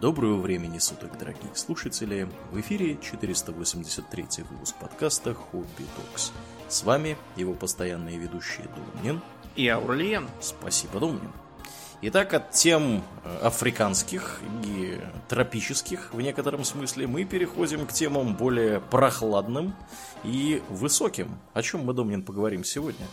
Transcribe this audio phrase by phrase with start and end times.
[0.00, 2.28] Доброго времени суток, дорогие слушатели!
[2.52, 6.30] В эфире 483 выпуск подкаста «Хобби Токс».
[6.68, 9.20] С вами его постоянные ведущие Домнин
[9.56, 10.28] и Аурлиен.
[10.40, 11.32] Спасибо, Домнин.
[12.00, 18.78] Итак, от тем э, африканских и тропических, в некотором смысле, мы переходим к темам более
[18.78, 19.74] прохладным
[20.22, 21.40] и высоким.
[21.54, 23.04] О чем мы, Домнин, поговорим сегодня?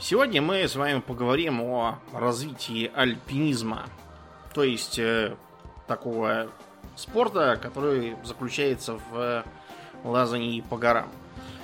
[0.00, 3.86] Сегодня мы с вами поговорим о развитии альпинизма.
[4.54, 5.36] То есть э,
[5.86, 6.48] такого
[6.96, 9.44] спорта, который заключается в
[10.04, 11.08] лазании по горам.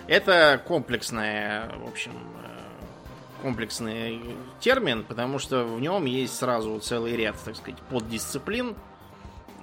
[0.07, 4.23] Это комплексная, в общем, э, комплексный
[4.61, 8.75] термин, потому что в нем есть сразу целый ряд, так сказать, поддисциплин.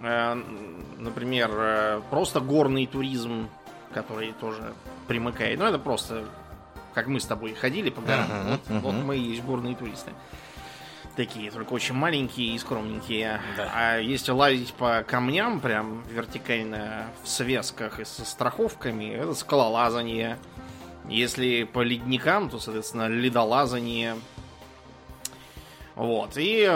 [0.04, 0.36] Э,
[0.98, 3.50] например, э, просто горный туризм,
[3.94, 4.74] который тоже
[5.08, 5.58] примыкает.
[5.58, 6.26] Ну, это просто
[6.94, 8.28] как мы с тобой ходили по горам.
[8.30, 8.80] Uh-huh, вот, uh-huh.
[8.80, 10.12] вот мы и есть горные туристы
[11.16, 13.42] такие, только очень маленькие и скромненькие.
[13.58, 13.72] Да.
[13.74, 20.38] А если лазить по камням, прям вертикально в связках и со страховками, это скалолазание.
[21.08, 24.16] Если по ледникам, то, соответственно, ледолазание.
[25.96, 26.32] Вот.
[26.36, 26.70] И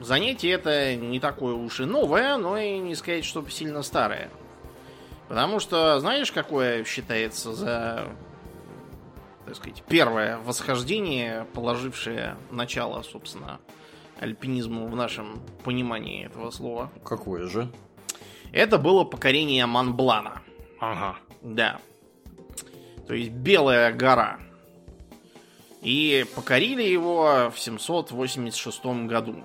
[0.00, 4.30] занятие это не такое уж и новое, но и не сказать, чтобы сильно старое.
[5.28, 8.08] Потому что, знаешь, какое считается за
[9.48, 13.60] так сказать, первое восхождение, положившее начало, собственно,
[14.20, 16.90] альпинизму в нашем понимании этого слова.
[17.04, 17.70] Какое же?
[18.52, 20.42] Это было покорение Монблана.
[20.80, 21.16] Ага.
[21.42, 21.78] Да.
[23.06, 24.38] То есть Белая гора.
[25.80, 29.44] И покорили его в 786 году.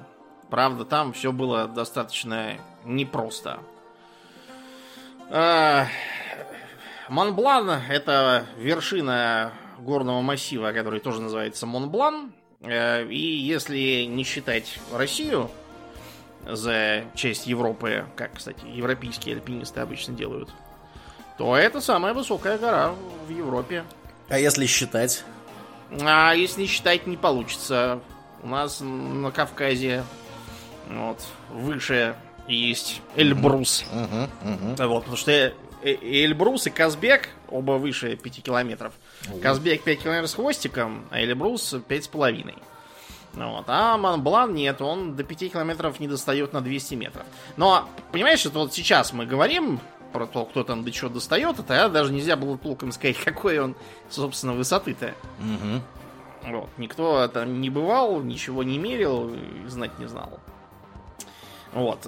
[0.49, 3.59] Правда, там все было достаточно непросто.
[5.29, 5.87] А,
[7.09, 12.33] Монблан это вершина горного массива, который тоже называется Монблан.
[12.61, 15.49] Э, и если не считать Россию
[16.47, 20.49] за часть Европы, как, кстати, европейские альпинисты обычно делают,
[21.37, 22.93] то это самая высокая гора
[23.27, 23.83] в Европе.
[24.29, 25.23] А если считать?
[26.01, 27.99] А если не считать, не получится.
[28.41, 30.03] У нас на Кавказе
[30.89, 32.15] вот, выше
[32.47, 33.85] есть Эльбрус.
[33.93, 34.87] Uh-huh, uh-huh.
[34.87, 38.93] Вот, потому что Эльбрус и Казбек оба выше 5 километров.
[39.41, 42.55] Казбек 5 километров с хвостиком, а Эльбрус 5,5.
[43.33, 43.65] Вот.
[43.67, 47.25] А Монблан нет, он до 5 километров не достает на 200 метров.
[47.57, 49.79] Но, понимаешь, это вот сейчас мы говорим
[50.11, 53.59] про то, кто там до чего достает, это а даже нельзя было толком сказать, какой
[53.59, 53.75] он,
[54.09, 55.15] собственно, высоты-то.
[55.39, 56.51] Угу.
[56.51, 56.69] Вот.
[56.77, 59.35] Никто там не бывал, ничего не мерил,
[59.67, 60.39] знать не знал.
[61.73, 62.05] Вот.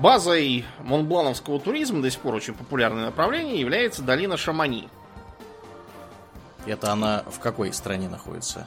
[0.00, 4.88] Базой монблановского туризма, до сих пор очень популярное направление, является долина Шамани.
[6.66, 8.66] Это она в какой стране находится?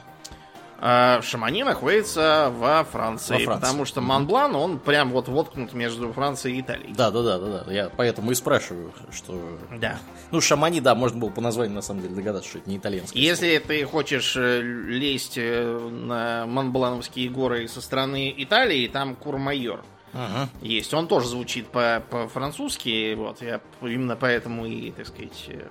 [0.78, 6.12] А, Шамани находится во Франции, во Франции, потому что Монблан, он прям вот воткнут между
[6.12, 6.94] Францией и Италией.
[6.94, 7.72] Да, да, да, да, да.
[7.72, 9.58] Я поэтому и спрашиваю, что.
[9.80, 9.98] Да.
[10.30, 13.20] Ну, Шамани, да, можно было по названию на самом деле догадаться, что это не итальянский.
[13.20, 13.68] Если слово.
[13.68, 19.82] ты хочешь э, лезть э, на Монблановские горы со стороны Италии, там Курмайор.
[20.18, 20.48] Ага.
[20.62, 20.94] Есть.
[20.94, 25.68] Он тоже звучит по- по-французски, вот, я именно поэтому и, так сказать, э,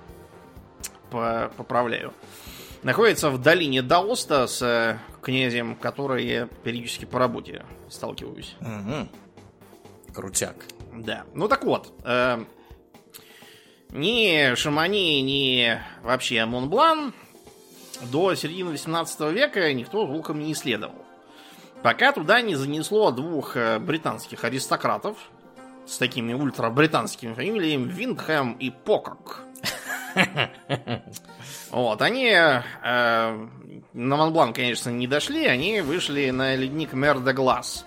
[1.10, 2.14] по поправляю.
[2.84, 8.54] Находится в долине Даоста с э, князем, который я периодически по работе сталкиваюсь.
[8.60, 9.08] Угу.
[10.14, 10.54] Крутяк.
[10.94, 11.24] Да.
[11.34, 11.92] Ну так вот.
[12.04, 12.44] Э,
[13.90, 17.12] ни Шамани, ни вообще Монблан
[18.12, 21.05] до середины 18 века никто толком не исследовал.
[21.86, 25.16] Пока туда не занесло двух э, британских аристократов
[25.86, 29.44] с такими ультрабританскими фамилиями Виндхэм и Покок.
[31.70, 32.62] Вот, они э,
[33.92, 37.86] на Монблан, конечно, не дошли, они вышли на ледник Мер де Глаз.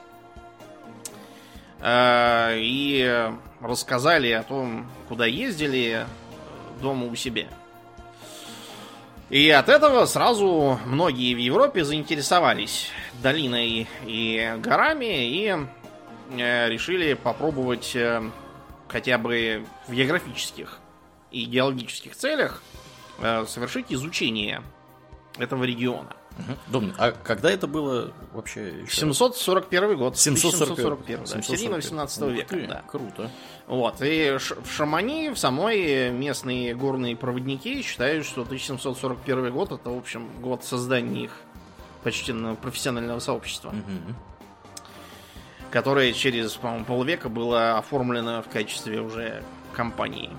[1.82, 6.06] Э, и рассказали о том, куда ездили
[6.82, 7.48] дома у себя.
[9.30, 12.90] И от этого сразу многие в Европе заинтересовались
[13.22, 15.56] долиной и горами и
[16.32, 18.24] э, решили попробовать э,
[18.88, 20.80] хотя бы в географических
[21.30, 22.64] и геологических целях
[23.20, 24.64] э, совершить изучение
[25.38, 26.16] этого региона.
[26.72, 26.94] Угу.
[26.98, 28.82] а когда это было вообще?
[28.82, 29.02] Еще?
[29.02, 30.18] 741 год.
[30.18, 32.56] 741, 741 да, середина 18 века.
[32.56, 32.84] Ты, да.
[32.88, 33.30] Круто.
[33.70, 34.02] Вот.
[34.02, 40.28] И в Шамани, в самой местные горные проводники считают, что 1741 год это, в общем,
[40.42, 41.32] год создания их
[42.04, 43.70] почти профессионального сообщества.
[43.70, 44.16] Угу.
[45.70, 49.44] Которое через, по-моему, полвека было оформлено в качестве уже
[49.74, 50.32] компании.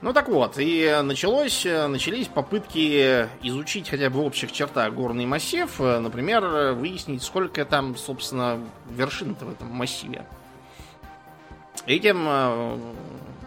[0.00, 5.68] Ну так вот, и началось, начались попытки изучить хотя бы в общих чертах горный массив,
[5.80, 10.24] например, выяснить, сколько там, собственно, вершин-то в этом массиве.
[11.88, 12.78] Этим э,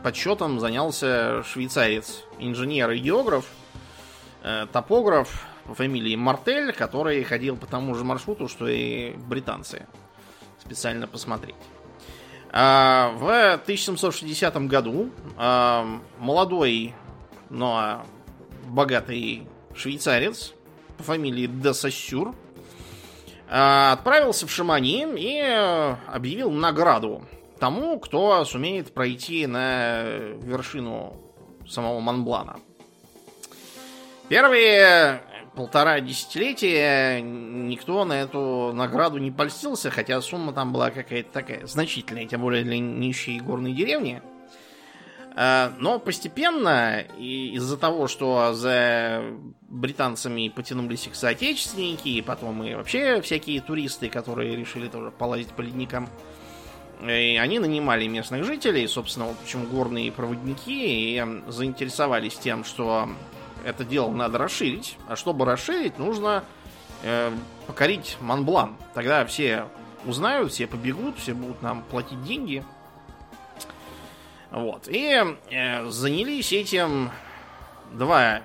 [0.02, 3.46] подсчетом занялся швейцарец, инженер и географ,
[4.42, 9.86] э, топограф по фамилии Мартель, который ходил по тому же маршруту, что и британцы.
[10.60, 11.54] Специально посмотреть.
[12.52, 16.96] А, в 1760 году а, молодой,
[17.52, 18.04] но
[18.66, 20.54] богатый швейцарец
[20.98, 22.34] по фамилии де Сассюр
[23.48, 25.40] а, отправился в Шамани и
[26.12, 27.22] объявил награду
[27.62, 30.02] тому, кто сумеет пройти на
[30.42, 31.16] вершину
[31.70, 32.60] самого Монблана.
[34.30, 35.22] Первые
[35.56, 42.26] полтора десятилетия никто на эту награду не польстился, хотя сумма там была какая-то такая значительная,
[42.26, 44.24] тем более для нищей горной деревни.
[45.36, 49.22] А, но постепенно, из-за того, что за
[49.70, 55.62] британцами потянулись их соотечественники, и потом и вообще всякие туристы, которые решили тоже полазить по
[55.62, 56.10] ледникам,
[57.02, 63.10] и они нанимали местных жителей, собственно, вот почему горные проводники, и заинтересовались тем, что
[63.64, 64.98] это дело надо расширить.
[65.08, 66.44] А чтобы расширить, нужно
[67.04, 67.32] э,
[67.68, 68.78] покорить Монблан.
[68.94, 69.68] Тогда все
[70.06, 72.64] узнают, все побегут, все будут нам платить деньги.
[74.52, 74.88] Вот.
[74.88, 77.10] И э, занялись этим
[77.92, 78.42] два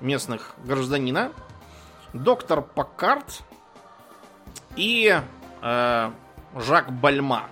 [0.00, 1.32] местных гражданина.
[2.12, 3.42] Доктор Паккарт
[4.76, 5.20] и
[5.62, 6.10] э,
[6.56, 7.48] Жак Бальма.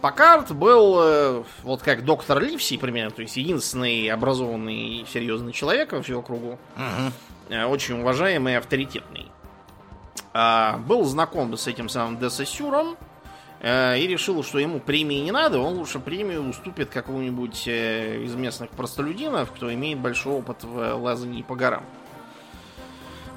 [0.00, 5.92] Паккарт был э, вот как доктор Ливси примерно, то есть единственный образованный и серьезный человек
[5.92, 6.58] во всем кругу.
[6.76, 7.56] Угу.
[7.68, 9.30] Очень уважаемый и авторитетный.
[10.32, 12.96] А, был знаком с этим самым Десассюром
[13.60, 18.70] э, и решил, что ему премии не надо, он лучше премию уступит какому-нибудь из местных
[18.70, 21.82] простолюдинов, кто имеет большой опыт в лазании по горам.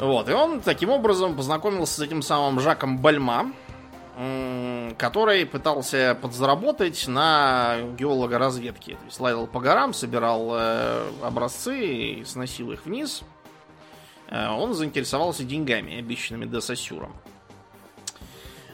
[0.01, 3.51] Вот, и он таким образом познакомился с этим самым Жаком Бальма,
[4.97, 8.93] который пытался подзаработать на геолога-разведке.
[8.93, 13.23] То есть лазил по горам, собирал э, образцы и сносил их вниз.
[14.27, 17.15] Э, он заинтересовался деньгами, обещанными Десассюром.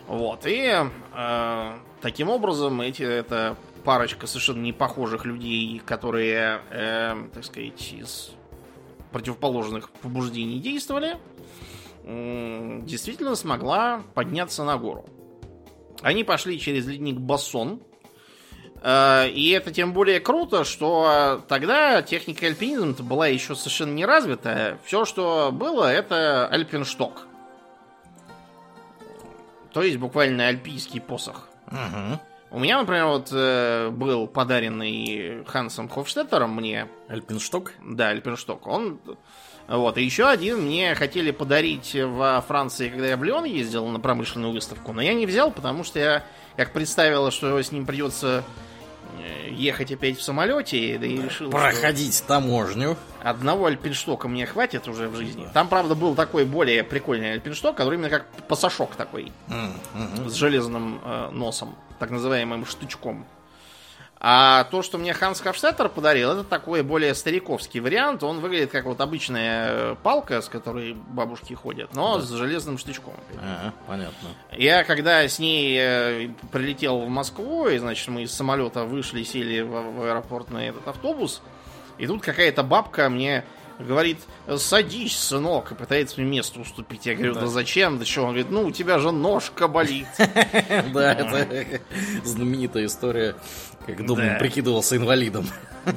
[0.08, 0.74] Вот, и
[1.16, 8.32] э, таким образом эти, это парочка совершенно непохожих людей, которые, э, так сказать, из
[9.12, 11.18] противоположных побуждений действовали,
[12.04, 15.06] э, действительно смогла подняться на гору.
[16.02, 17.82] Они пошли через ледник Бассон.
[18.82, 24.78] Э, и это тем более круто, что тогда техника альпинизма была еще совершенно не развита.
[24.86, 27.28] Все, что было, это альпиншток.
[29.74, 31.50] То есть буквально альпийский посох.
[31.68, 32.20] Угу.
[32.50, 36.88] У меня, например, вот э, был подаренный Хансом Хофштеттером мне.
[37.10, 37.74] Альпиншток?
[37.84, 38.66] Да, альпиншток.
[38.68, 39.00] Он
[39.68, 44.00] вот, и еще один мне хотели подарить во Франции, когда я в Лион ездил на
[44.00, 46.24] промышленную выставку, но я не взял, потому что я
[46.56, 48.46] как представила, что с ним придется
[49.20, 52.96] э, ехать опять в самолете, да и решил, Проходить что таможню.
[53.22, 55.48] Одного альпинштока мне хватит уже в жизни.
[55.54, 59.34] Там, правда, был такой более прикольный альпиншток, который именно как пасашок такой.
[59.50, 60.30] Mm-hmm.
[60.30, 63.26] С железным э, носом, так называемым штучком.
[64.20, 68.24] А то, что мне Ханс Хафштеттер подарил, это такой более стариковский вариант.
[68.24, 72.24] Он выглядит как вот обычная э, палка, с которой бабушки ходят, но да.
[72.24, 73.14] с железным штычком.
[73.40, 74.30] Ага, понятно.
[74.52, 79.62] Я когда с ней э, прилетел в Москву, и, значит, мы из самолета вышли, сели
[79.62, 81.44] в, в аэропорт на этот автобус,
[82.00, 83.44] и тут какая-то бабка мне
[83.80, 84.20] говорит,
[84.58, 87.06] садись, сынок, и пытается мне место уступить.
[87.06, 88.00] Я говорю, да, да зачем?
[88.00, 88.22] Да что?
[88.22, 90.08] Он говорит, ну, у тебя же ножка болит.
[90.94, 91.82] Да, это
[92.24, 93.36] знаменитая история
[93.88, 94.36] как Думан да.
[94.36, 95.48] прикидывался инвалидом.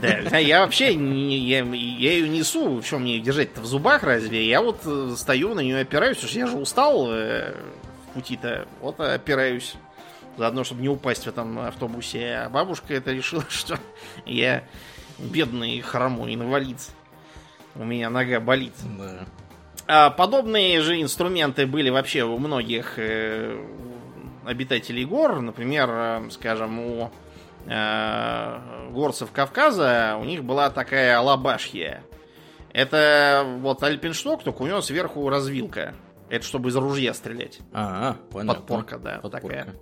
[0.01, 4.49] Да, я вообще я, ее несу, что мне держать-то в зубах разве?
[4.49, 7.53] Я вот э, стою, на нее опираюсь, уж я же устал э,
[8.05, 9.75] в пути-то, вот опираюсь.
[10.37, 12.43] Заодно, чтобы не упасть в этом автобусе.
[12.45, 13.79] А бабушка это решила, что
[14.25, 14.63] я
[15.19, 16.79] бедный хромой инвалид.
[17.81, 18.75] У меня нога болит.
[18.99, 19.25] Да.
[19.87, 23.59] А подобные же инструменты были вообще у многих э,
[24.45, 25.41] обитателей гор.
[25.41, 27.11] Например, э, скажем, у
[27.65, 32.05] э, горцев Кавказа у них была такая алабашья.
[32.75, 35.95] Это вот альпиншток, только у него сверху развилка.
[36.29, 37.61] Это чтобы из ружья стрелять.
[37.73, 38.61] А, понятно.
[38.61, 39.49] Подпорка, да, Подпорка.
[39.49, 39.75] такая.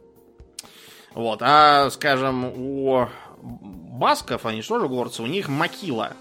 [1.14, 3.08] Вот, а, скажем, у
[3.42, 6.12] басков, они что же горцы, у них макила.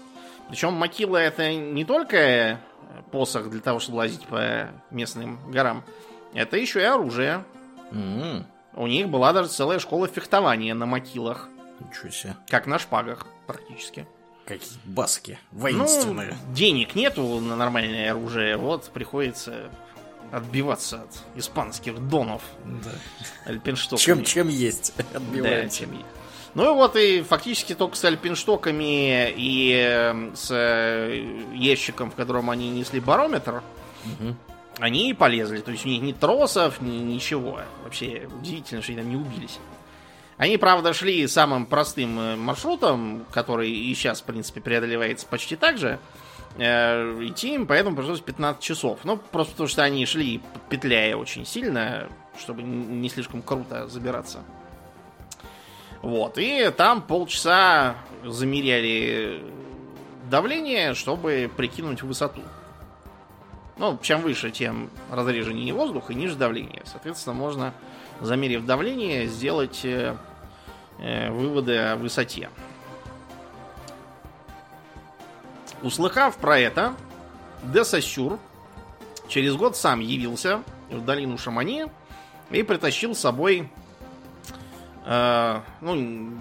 [0.48, 2.60] Причем макила это не только
[3.10, 5.84] посох для того, чтобы лазить по местным горам,
[6.34, 7.44] это еще и оружие.
[7.92, 8.44] Mm-hmm.
[8.74, 11.48] У них была даже целая школа фехтования на макилах.
[11.80, 12.36] Ничего себе.
[12.48, 14.06] Как на шпагах, практически.
[14.46, 16.36] какие баски воинственные.
[16.46, 19.70] Ну, денег нету на нормальное оружие, вот приходится
[20.32, 22.42] отбиваться от испанских донов.
[22.64, 22.90] Да.
[23.46, 24.04] Альпинштоками.
[24.04, 25.80] Чем, чем есть, Да, отбиваемся.
[25.80, 26.04] чем есть.
[26.54, 32.50] Ну и вот и фактически только с альпинштоками и э, с э, ящиком, в котором
[32.50, 33.62] они несли барометр,
[34.04, 34.36] Мгм.
[34.78, 35.58] они и полезли.
[35.60, 37.60] То есть у них ни тросов, ни ничего.
[37.84, 39.58] Вообще удивительно, что они там не убились.
[40.38, 45.78] Они, правда, шли самым простым э, маршрутом, который и сейчас, в принципе, преодолевается почти так
[45.78, 45.98] же.
[46.58, 49.00] Э, Идти им поэтому пришлось 15 часов.
[49.04, 50.40] Ну, просто потому что они шли,
[50.70, 52.08] петляя очень сильно,
[52.40, 54.38] чтобы не слишком круто забираться.
[56.02, 59.42] Вот, и там полчаса замеряли
[60.30, 62.42] давление, чтобы прикинуть высоту.
[63.78, 66.82] Ну, чем выше, тем разреженнее воздух и ниже давление.
[66.84, 67.74] Соответственно, можно,
[68.20, 70.16] замерив давление, сделать э,
[70.98, 72.50] э, выводы о высоте.
[75.82, 76.94] Услыхав про это,
[77.62, 78.40] де Сассюр
[79.28, 81.86] через год сам явился в долину Шамани
[82.50, 83.70] и притащил с собой
[85.08, 86.38] э, ну,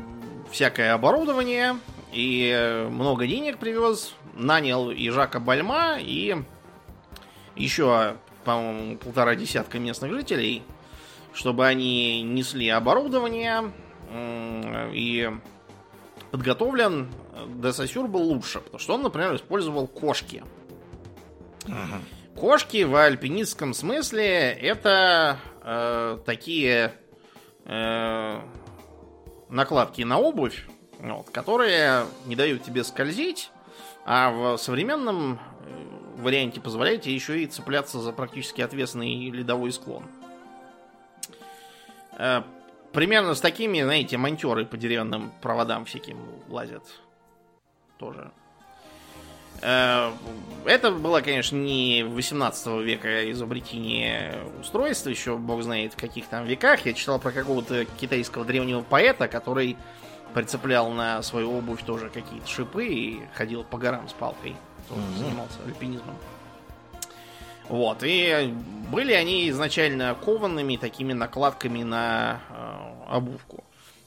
[0.51, 1.77] всякое оборудование
[2.11, 4.13] и много денег привез.
[4.33, 6.35] Нанял и Жака Бальма, и
[7.55, 10.61] еще, по-моему, полтора десятка местных жителей,
[11.33, 13.71] чтобы они несли оборудование
[14.93, 15.31] и
[16.29, 17.09] подготовлен
[17.47, 20.43] Десасюр был лучше, потому что он, например, использовал кошки.
[22.35, 26.93] Кошки в альпинистском смысле это э, такие
[27.65, 28.41] э,
[29.49, 30.65] накладки на обувь,
[30.99, 33.51] вот, которые не дают тебе скользить,
[34.05, 40.03] а в современном э, варианте позволяет тебе еще и цепляться за практически отвесный ледовой склон.
[42.13, 42.43] Э,
[42.93, 46.17] примерно с такими, знаете, монтеры по деревянным проводам всяким
[46.49, 46.83] лазят.
[47.97, 48.31] Тоже.
[49.61, 50.11] Э,
[50.65, 56.85] Это было, конечно, не 18 века изобретение устройства, еще бог знает в каких там веках.
[56.85, 59.77] Я читал про какого-то китайского древнего поэта, который
[60.33, 64.55] прицеплял на свою обувь тоже какие-то шипы и ходил по горам с палкой.
[64.89, 65.17] Тоже Мгм.
[65.17, 66.15] занимался альпинизмом.
[67.69, 68.53] Вот, и
[68.91, 73.63] были они изначально коваными такими накладками на э, обувку.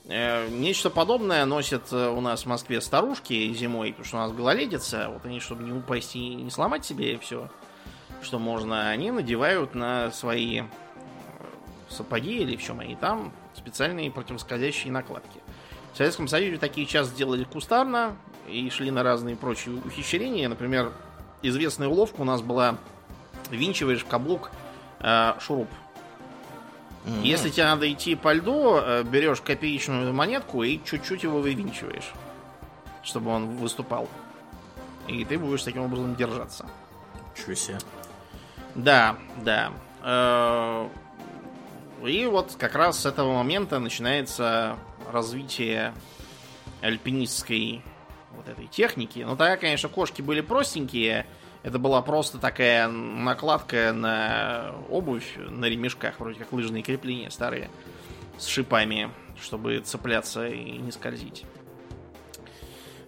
[0.07, 4.33] Э, Нечто подобное носят э, у нас в Москве старушки зимой, потому что у нас
[4.33, 5.09] гололедица.
[5.11, 7.49] Вот они, чтобы не упасть и не сломать себе все,
[8.23, 10.65] что можно, они надевают на свои э,
[11.89, 15.41] сапоги или в чем они там специальные противоскользящие накладки.
[15.93, 18.17] В Советском Союзе такие часто делали кустарно
[18.49, 20.49] и шли на разные прочие ухищрения.
[20.49, 20.93] Например,
[21.43, 22.79] известная уловка у нас была
[23.51, 24.51] винчиваешь в каблук
[25.01, 25.69] э, шуруп.
[27.05, 27.23] Мгм.
[27.23, 32.13] Если тебе надо идти по льду, э, берешь копеечную монетку и чуть-чуть его вывинчиваешь,
[33.03, 34.09] чтобы он выступал.
[35.09, 36.69] И ты будешь таким образом держаться.
[37.35, 37.79] Чё себе.
[38.75, 39.73] Да, да.
[40.03, 40.89] Э,
[42.07, 44.77] И вот как раз с этого момента начинается
[45.13, 45.93] развитие
[46.81, 47.83] альпинистской
[48.33, 49.19] вот этой техники.
[49.21, 51.27] Но тогда, конечно, кошки были простенькие.
[51.63, 57.71] Это была просто такая накладка на обувь на ремешках, вроде как лыжные крепления старые,
[58.39, 61.45] с шипами, чтобы цепляться и не скользить.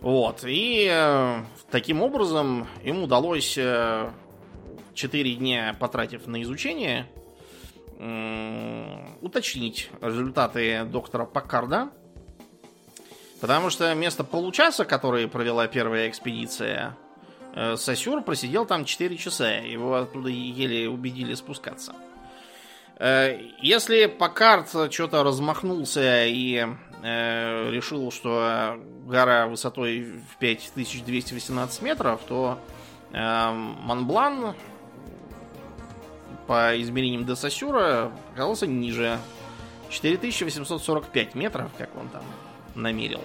[0.00, 0.44] Вот.
[0.44, 4.10] И э, таким образом им удалось э,
[4.94, 7.08] 4 дня потратив на изучение,
[9.20, 11.90] уточнить результаты доктора Паккарда.
[13.40, 16.96] Потому что вместо получаса, который провела первая экспедиция,
[17.54, 19.50] э, Сосюр просидел там 4 часа.
[19.50, 21.94] Его оттуда еле убедили спускаться.
[22.96, 26.66] Э, Если Паккард что-то размахнулся и
[27.02, 32.58] э, решил, что гора высотой в 5218 метров, то
[33.12, 34.54] э, Монблан
[36.46, 39.18] по измерениям де Сосюра оказался ниже.
[39.92, 42.22] 4845 метров, как он там
[42.74, 43.20] намерил.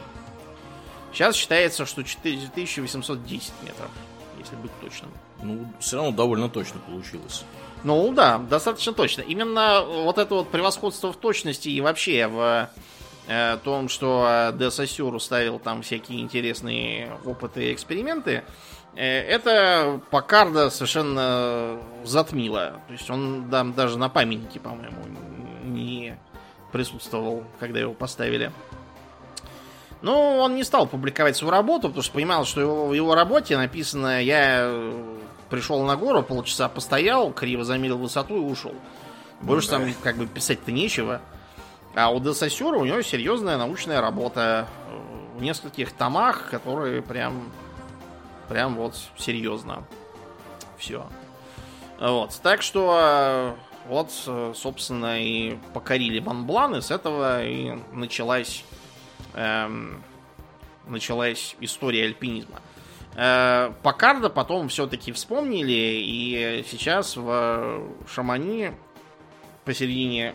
[1.14, 3.90] Сейчас считается, что 4810 метров,
[4.39, 5.12] если быть точным.
[5.41, 7.44] Ну, все равно довольно точно получилось.
[7.84, 9.22] Ну да, достаточно точно.
[9.22, 12.70] Именно вот это вот превосходство в точности и вообще в
[13.27, 18.44] э, том, что Де Сосюр ставил там всякие интересные опыты и эксперименты,
[18.96, 22.82] э, это Покарда совершенно затмило.
[22.88, 25.03] То есть он там даже на памятнике, по-моему,
[25.63, 26.17] не
[26.72, 28.51] присутствовал, когда его поставили.
[30.01, 33.58] Ну, он не стал публиковать свою работу, потому что понимал, что его, в его работе
[33.58, 35.18] написано «Я э,
[35.50, 38.75] пришел на гору, полчаса постоял, криво замерил высоту и ушел».
[39.42, 39.80] Больше да.
[39.80, 41.22] там как бы писать-то нечего.
[41.96, 44.68] А у Десасюра у него серьезная научная работа.
[45.36, 47.51] в нескольких томах, которые прям,
[48.50, 49.84] прям вот серьезно.
[50.77, 51.08] Все.
[52.00, 52.39] Вот.
[52.44, 53.56] Так что
[53.88, 54.12] вот,
[54.56, 58.63] собственно, и покорили Монблан, и с этого и началась,
[59.34, 60.04] эм,
[60.86, 62.62] началась история альпинизма.
[63.16, 68.74] Э, Покарда потом все-таки вспомнили, и сейчас в Шамани
[69.66, 70.34] посередине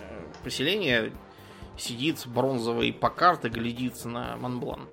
[0.00, 1.12] э, поселения
[1.78, 4.88] сидит бронзовый Покард и глядит на Монблан.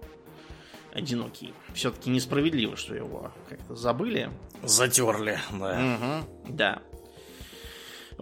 [0.94, 1.54] Одинокий.
[1.74, 4.30] Все-таки несправедливо, что его как-то забыли.
[4.62, 5.80] Затерли, да.
[5.80, 6.82] Угу, да.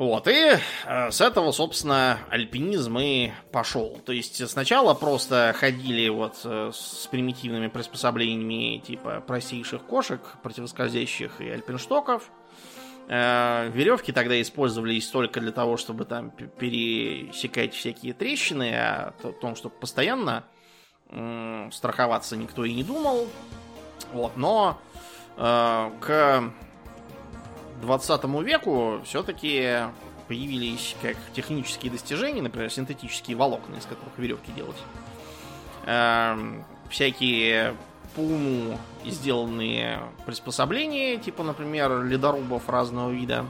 [0.02, 4.00] Вот, и э, с этого, собственно, альпинизм и пошел.
[4.04, 11.48] То есть сначала просто ходили вот э, с примитивными приспособлениями типа простейших кошек, противоскользящих и
[11.48, 12.32] альпинштоков.
[13.10, 19.56] Э, веревки тогда использовались только для того, чтобы там пересекать всякие трещины, а о том,
[19.56, 20.46] чтобы постоянно
[21.72, 23.28] страховаться никто и не думал.
[24.14, 24.82] Вот, но
[25.36, 26.52] к
[27.82, 29.80] 20 веку все-таки
[30.28, 34.78] появились как технические достижения, например, синтетические волокна, из которых веревки делать.
[35.86, 37.76] Эм, всякие
[38.16, 43.46] по уму сделанные приспособления, типа, например, ледорубов разного вида.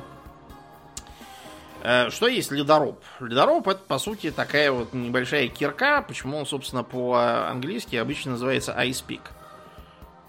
[1.83, 2.99] Э, что есть ледоруб?
[3.19, 9.03] Ледоруб это, по сути, такая вот небольшая кирка, почему он, собственно, по-английски обычно называется ice
[9.05, 9.21] pick.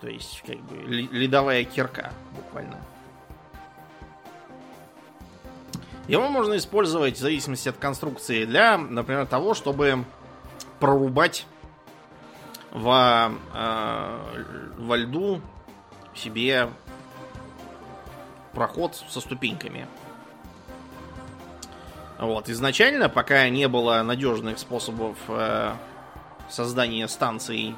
[0.00, 2.78] То есть, как бы, ледовая кирка, буквально.
[6.08, 10.04] Его можно использовать в зависимости от конструкции для, например, того, чтобы
[10.80, 11.46] прорубать
[12.72, 14.18] во, э,
[14.78, 15.40] во льду
[16.14, 16.68] себе
[18.52, 19.86] проход со ступеньками.
[22.18, 22.48] Вот.
[22.48, 25.72] Изначально, пока не было надежных способов э,
[26.48, 27.76] создания станций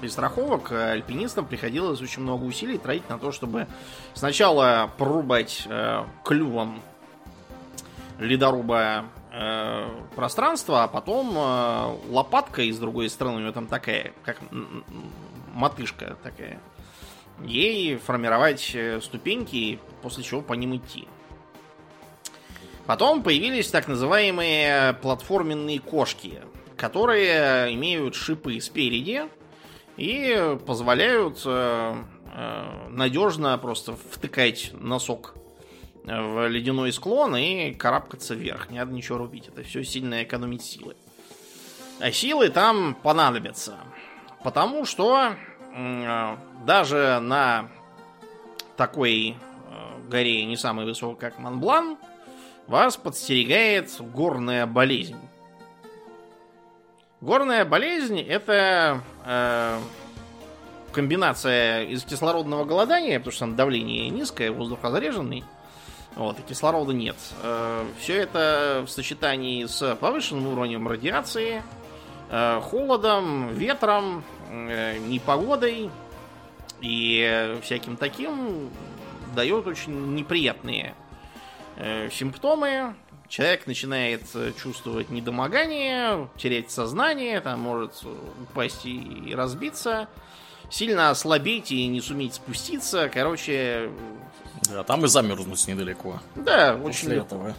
[0.00, 3.66] и страховок, альпинистам приходилось очень много усилий тратить на то, чтобы
[4.14, 6.82] сначала прорубать э, клювом
[8.20, 14.38] ледоруба э, пространство, а потом э, лопатка с другой стороны, у нее там такая, как
[15.52, 16.60] мотышка такая.
[17.42, 21.08] Ей формировать э, ступеньки, после чего по ним идти.
[22.86, 26.42] Потом появились так называемые платформенные кошки,
[26.76, 29.22] которые имеют шипы спереди
[29.96, 31.94] и позволяют э,
[32.34, 35.34] э, надежно просто втыкать носок
[36.10, 38.70] в ледяной склон и карабкаться вверх.
[38.70, 39.48] Не надо ничего рубить.
[39.48, 40.96] Это все сильно экономить силы.
[42.00, 43.78] А силы там понадобятся.
[44.42, 45.34] Потому что
[46.64, 47.68] даже на
[48.76, 51.96] такой э, горе не самой высокой, как Монблан,
[52.66, 55.18] вас подстерегает горная болезнь.
[57.20, 59.78] Горная болезнь это э,
[60.92, 65.44] комбинация из кислородного голодания, потому что там давление низкое, воздух разреженный,
[66.16, 67.16] вот, и кислорода нет.
[67.42, 71.62] Э, Все это в сочетании с повышенным уровнем радиации,
[72.30, 75.90] э, холодом, ветром, э, непогодой
[76.80, 78.70] и всяким таким
[79.34, 80.94] дает очень неприятные
[82.10, 82.94] симптомы.
[83.28, 84.22] Человек начинает
[84.60, 88.02] чувствовать недомогание, терять сознание, там может
[88.42, 90.08] упасть и разбиться,
[90.70, 93.10] сильно ослабеть и не суметь спуститься.
[93.12, 93.90] Короче,
[94.62, 96.20] да, там и замерзнуть недалеко.
[96.36, 97.26] Да, очень легко.
[97.26, 97.54] этого.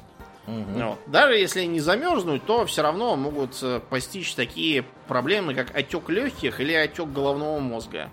[0.47, 0.65] Угу.
[0.75, 6.09] Ну, даже если не замерзнуть, то все равно могут э, постичь такие проблемы, как отек
[6.09, 8.09] легких или отек головного мозга.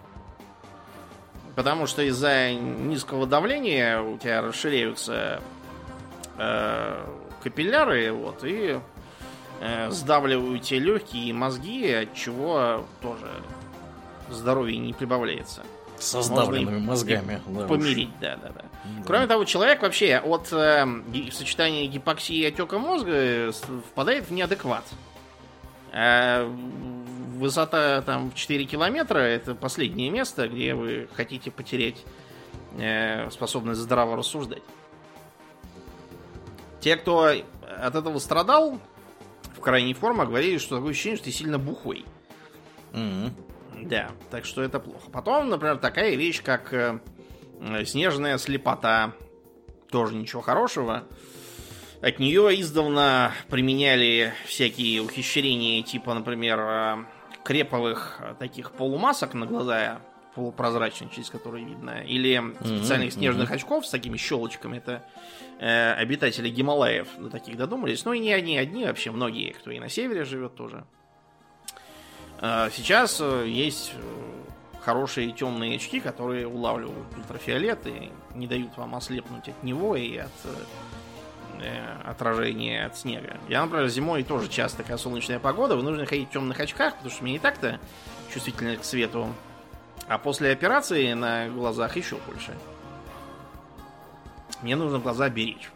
[1.54, 5.40] Потому что из-за низкого давления у тебя расширяются
[6.36, 7.06] э,
[7.42, 8.78] капилляры, вот, и
[9.60, 13.26] э, сдавливают те легкие и мозги, от чего тоже
[14.30, 15.62] здоровье не прибавляется.
[15.98, 17.42] Со сдавленными мозгами.
[17.46, 18.64] Да, помирить, да, да, да.
[18.84, 19.02] Да.
[19.04, 20.86] Кроме того, человек вообще от э,
[21.32, 23.52] сочетания гипоксии и отека мозга э,
[23.90, 24.84] впадает в неадекват.
[25.92, 26.46] А
[27.34, 32.04] высота там в 4 километра это последнее место, где вы хотите потерять
[32.78, 34.62] э, способность здраво рассуждать.
[36.80, 38.78] Те, кто от этого страдал,
[39.56, 42.04] в крайней форме говорили, что такое ощущение, что ты сильно бухой.
[42.92, 43.32] Mm-hmm.
[43.84, 45.10] Да, так что это плохо.
[45.10, 46.98] Потом, например, такая вещь, как э,
[47.84, 49.12] снежная слепота.
[49.90, 51.04] Тоже ничего хорошего.
[52.00, 56.96] От нее издавна применяли всякие ухищрения, типа, например, э,
[57.44, 60.00] креповых э, таких полумасок на глаза,
[60.34, 63.54] полупрозрачных, через которые видно, или специальных mm-hmm, снежных mm-hmm.
[63.54, 64.76] очков с такими щелочками.
[64.76, 65.02] Это
[65.58, 68.04] э, обитатели Гималаев до таких додумались.
[68.04, 70.86] Ну и не одни, одни вообще многие, кто и на севере живет тоже.
[72.40, 73.94] А сейчас э, есть
[74.80, 80.30] хорошие темные очки, которые улавливают ультрафиолет и не дают вам ослепнуть от него и от
[81.60, 83.36] э, отражения от снега.
[83.48, 87.22] Я, например, зимой тоже часто, когда солнечная погода, вынужден ходить в темных очках, потому что
[87.24, 87.80] мне не так-то
[88.32, 89.28] чувствительно к свету.
[90.06, 92.54] А после операции на глазах еще больше.
[94.62, 95.70] Мне нужно глаза беречь.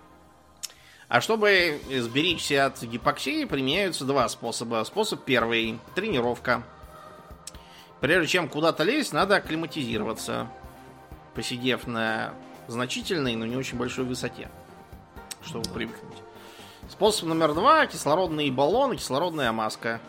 [1.13, 4.83] А чтобы сберечься от гипоксии, применяются два способа.
[4.83, 6.63] Способ первый– тренировка.
[8.01, 10.49] Прежде чем куда-то лезть, надо акклиматизироваться,
[11.35, 12.33] посидев на
[12.67, 14.49] значительной, но не очень большой высоте,
[15.45, 16.17] чтобы привыкнуть.
[16.89, 20.01] Способ номер два– кислородный баллон и кислородная маска.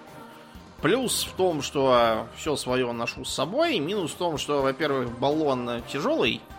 [0.82, 3.78] Плюс в том, что все свое ношу с собой.
[3.80, 6.40] Минус в том, что, во-первых, баллон тяжелый–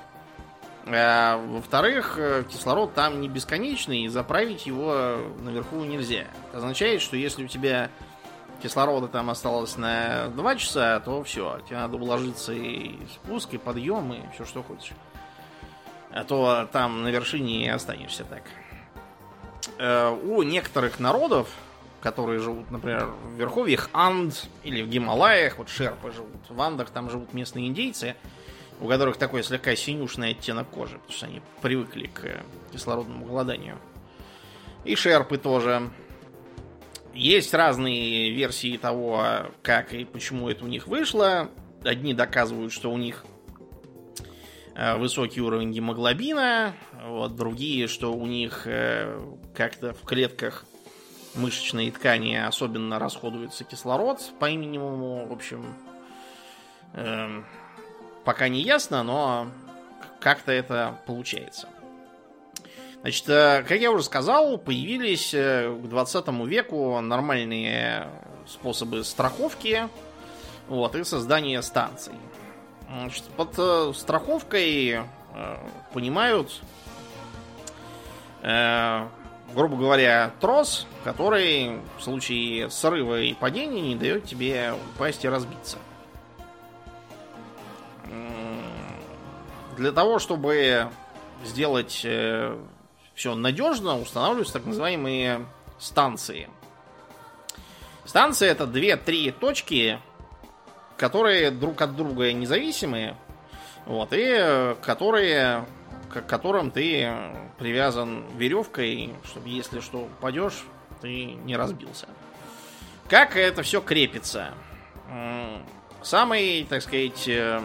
[0.86, 6.26] а, во-вторых, э, кислород там не бесконечный, и заправить его наверху нельзя.
[6.48, 7.90] Это означает, что если у тебя
[8.62, 14.12] кислорода там осталось на 2 часа, то все, тебе надо уложиться и спуск, и подъем,
[14.12, 14.92] и все, что хочешь.
[16.10, 18.42] А то там на вершине и останешься так.
[19.78, 21.48] Э, у некоторых народов,
[22.02, 27.08] которые живут, например, в верховьях Анд или в Гималаях, вот шерпы живут, в Андах там
[27.08, 28.16] живут местные индейцы–
[28.84, 33.78] у которых такой слегка синюшный оттенок кожи, потому что они привыкли к кислородному голоданию.
[34.84, 35.90] И шерпы тоже.
[37.14, 39.24] Есть разные версии того,
[39.62, 41.48] как и почему это у них вышло.
[41.82, 43.24] Одни доказывают, что у них
[44.74, 46.74] э, высокий уровень гемоглобина,
[47.06, 49.18] вот, другие, что у них э,
[49.54, 50.66] как-то в клетках
[51.36, 55.26] мышечной ткани особенно расходуется кислород по минимуму.
[55.26, 55.74] В общем,
[56.94, 57.46] эм,
[58.24, 59.48] пока не ясно, но
[60.20, 61.68] как-то это получается.
[63.04, 68.08] Значит, э, как я уже сказал, появились э, к 20 веку нормальные
[68.46, 69.88] способы страховки
[70.68, 72.14] вот, и создания станций.
[72.88, 75.00] Значит, под э, страховкой
[75.92, 76.62] понимают,
[78.40, 85.78] грубо говоря, трос, который в случае срыва и падения не дает тебе упасть и разбиться.
[89.76, 90.88] Для того, чтобы
[91.44, 92.56] сделать э,
[93.14, 95.46] все надежно, устанавливаются так называемые
[95.78, 96.48] станции.
[98.04, 99.98] Станции это 2-3 точки,
[100.96, 103.16] которые друг от друга независимые,
[103.86, 105.66] вот, и которые,
[106.12, 107.10] к которым ты
[107.58, 110.64] привязан веревкой, чтобы если что упадешь,
[111.00, 112.06] ты не разбился.
[113.08, 114.54] Как это все крепится?
[116.02, 117.62] Самый, так сказать, э, э,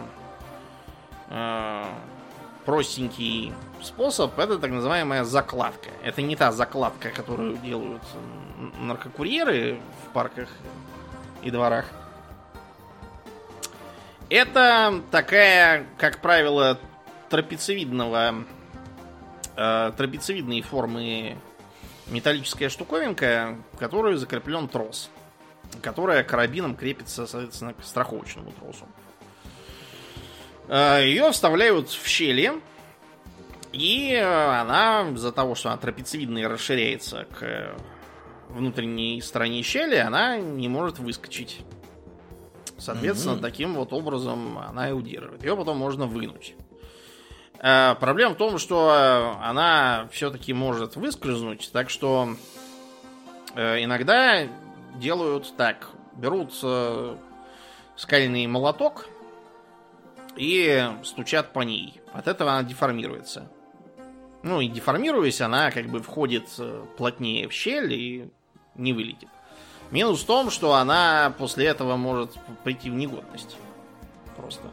[2.65, 5.89] простенький способ это так называемая закладка.
[6.03, 8.03] Это не та закладка, которую делают
[8.79, 10.49] наркокурьеры в парках
[11.41, 11.85] и дворах.
[14.29, 16.77] Это такая, как правило,
[17.29, 18.43] трапециевидного
[19.55, 21.37] э, трапециевидной формы
[22.07, 25.09] металлическая штуковинка, в которую закреплен трос,
[25.81, 28.85] которая карабином крепится, соответственно, к страховочному тросу.
[28.85, 29.08] Э,
[30.69, 32.53] Ее вставляют в щели,
[33.71, 37.75] и она, из-за того, что она трапециевидная расширяется к
[38.49, 41.62] внутренней стороне щели, она не может выскочить.
[42.77, 43.41] Соответственно, mm-hmm.
[43.41, 45.43] таким вот образом она и удерживает.
[45.43, 46.55] Ее потом можно вынуть.
[47.62, 52.36] А, проблема в том, что она все-таки может выскользнуть, так что
[53.55, 54.47] э, иногда
[54.95, 55.89] делают так.
[56.15, 57.15] Берут э,
[57.97, 59.08] скальный молоток,
[60.39, 62.02] и стучат по ней.
[62.13, 63.52] От этого она деформируется.
[64.41, 68.30] Ну и деформируясь, она как бы входит э, плотнее в щель и
[68.75, 69.28] не вылетит.
[69.91, 72.32] Минус в том, что она после этого может
[72.63, 73.58] прийти в негодность.
[74.38, 74.63] Просто.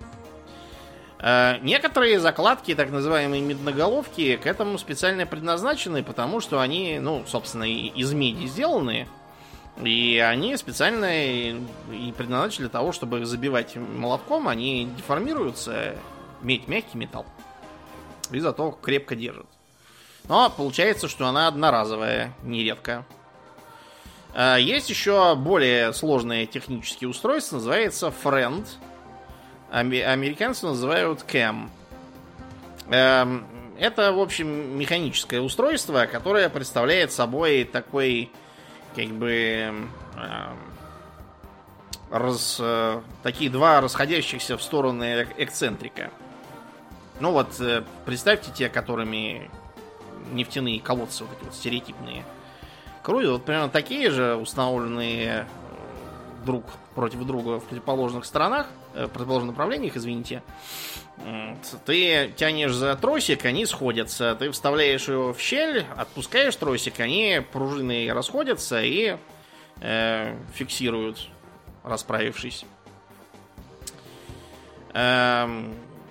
[1.18, 7.64] Э, некоторые закладки, так называемые медноголовки, к этому специально предназначены, потому что они, ну, собственно,
[7.64, 9.08] из меди сделаны.
[9.82, 14.48] И они специально и предназначены для того, чтобы их забивать молотком.
[14.48, 15.96] Они деформируются.
[16.42, 17.26] Медь мягкий металл.
[18.30, 19.46] И зато крепко держит.
[20.28, 23.04] Но получается, что она одноразовая, нередко.
[24.34, 28.66] А, есть еще более сложное технические устройство, называется Friend.
[29.70, 31.70] Американцы называют CAM.
[32.88, 33.46] Эм,
[33.78, 38.30] это, в общем, механическое устройство, которое представляет собой такой
[38.96, 40.46] как бы э,
[42.10, 46.10] раз, э, такие два расходящихся в стороны эксцентрика.
[47.20, 49.50] Ну вот, э, представьте те, которыми
[50.32, 52.24] нефтяные колодцы вот эти вот стереотипные
[53.02, 53.30] крутят.
[53.32, 55.46] Вот примерно такие же установленные
[56.44, 60.42] друг против друга в противоположных сторонах, э, в противоположных направлениях, извините,
[61.84, 64.34] ты тянешь за тросик, они сходятся.
[64.34, 69.16] Ты вставляешь его в щель, отпускаешь тросик, они пружины расходятся и
[69.80, 71.28] э, фиксируют,
[71.82, 72.64] расправившись.
[74.92, 75.46] Э,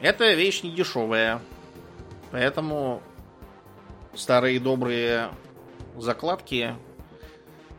[0.02, 1.41] это вещь не дешевая.
[2.32, 3.02] Поэтому
[4.13, 5.30] старые добрые
[5.98, 6.76] закладки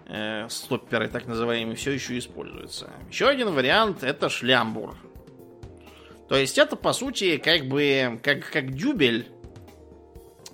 [0.07, 2.90] э, стопперы, так называемые, все еще используются.
[3.11, 4.97] Еще один вариант это шлямбур.
[6.29, 9.29] То есть это по сути как бы как, как дюбель,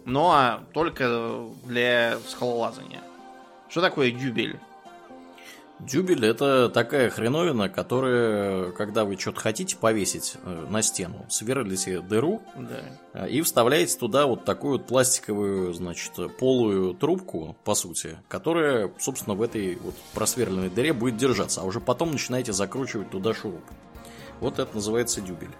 [0.04, 3.00] но только для скалолазания.
[3.68, 4.58] Что такое дюбель?
[5.86, 12.40] Дюбель это такая хреновина, которая, когда вы что-то хотите повесить э, на стену, сверлите дыру
[12.56, 13.24] да.
[13.24, 19.34] Э, и вставляете туда вот такую вот пластиковую, значит, полую трубку, по сути, которая, собственно,
[19.34, 23.64] в этой вот просверленной дыре будет держаться, а уже потом начинаете закручивать туда шуруп.
[24.40, 25.50] Вот это называется дюбель.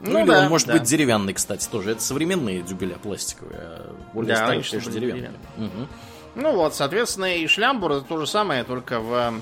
[0.00, 0.74] Ну, ну или да, он может да.
[0.74, 1.90] быть деревянный, кстати, тоже.
[1.90, 5.30] Это современные дюбеля пластиковые, а более да, старые, конечно, деревянные.
[5.58, 5.88] Угу.
[6.36, 9.40] Ну вот, соответственно, и шлямбур это то же самое, только в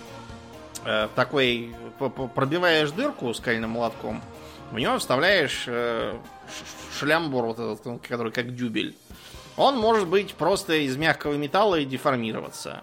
[0.87, 1.75] э, такой
[2.35, 4.23] пробиваешь дырку скальным молотком,
[4.71, 6.17] в него вставляешь э,
[6.99, 8.97] шлямбур, вот этот, который как дюбель.
[9.57, 12.83] Он может быть просто из мягкого металла и деформироваться.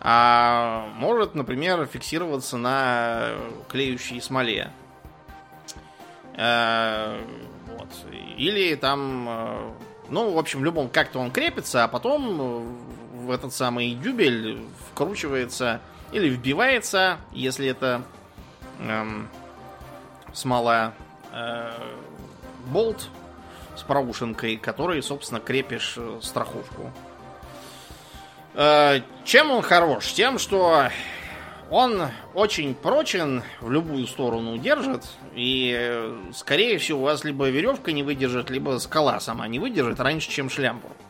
[0.00, 3.32] А может, например, фиксироваться на
[3.68, 4.70] клеющей смоле.
[6.36, 7.20] Э,
[7.66, 7.88] вот.
[8.36, 9.70] Или там, э,
[10.08, 12.78] ну, в общем, в любом как-то он крепится, а потом
[13.14, 14.60] в этот самый дюбель
[14.90, 15.80] вкручивается
[16.12, 18.02] или вбивается, если это
[18.80, 19.28] эм,
[20.32, 20.94] смола,
[21.32, 21.72] э,
[22.66, 23.08] болт
[23.76, 26.92] с проушинкой, который, собственно, крепишь э, страховку.
[28.54, 30.12] Э, чем он хорош?
[30.12, 30.88] Тем, что
[31.70, 37.92] он очень прочен, в любую сторону держит, и, э, скорее всего, у вас либо веревка
[37.92, 40.90] не выдержит, либо скала сама не выдержит раньше, чем шлямбур.
[40.90, 41.07] Э,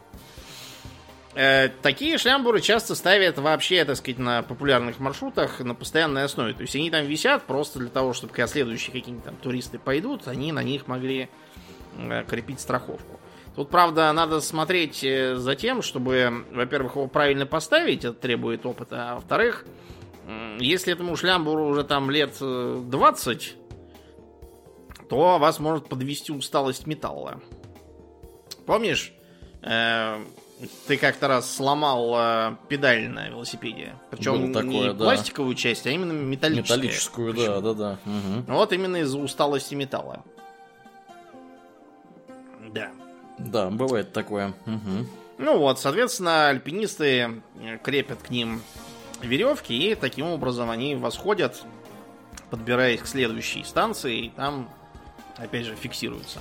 [1.83, 6.53] такие шлямбуры часто ставят вообще, так сказать, на популярных маршрутах на постоянной основе.
[6.53, 10.27] То есть они там висят просто для того, чтобы когда следующие какие-нибудь там туристы пойдут,
[10.27, 11.29] они на них могли
[11.97, 13.21] э, крепить страховку.
[13.55, 19.13] Тут, правда, надо смотреть э, за тем, чтобы, во-первых, его правильно поставить, это требует опыта,
[19.13, 19.65] а во-вторых,
[20.59, 23.55] если этому шлямбуру уже там лет 20,
[25.09, 27.41] то вас может подвести усталость металла.
[28.67, 29.13] Помнишь,
[30.87, 33.95] ты как-то раз сломал э, педаль на велосипеде.
[34.11, 35.05] Причем такое, не да.
[35.05, 36.79] пластиковую часть, а именно металлическую.
[36.79, 37.99] Металлическую, да, да, да.
[38.05, 38.53] Угу.
[38.53, 40.25] Вот именно из-за усталости металла.
[42.73, 42.91] Да.
[43.39, 44.55] Да, бывает такое.
[44.67, 45.07] Угу.
[45.39, 48.61] Ну вот, соответственно, альпинисты э, крепят к ним
[49.23, 51.63] веревки, и таким образом они восходят,
[52.51, 54.69] подбираясь к следующей станции, и там,
[55.37, 56.41] опять же, фиксируются.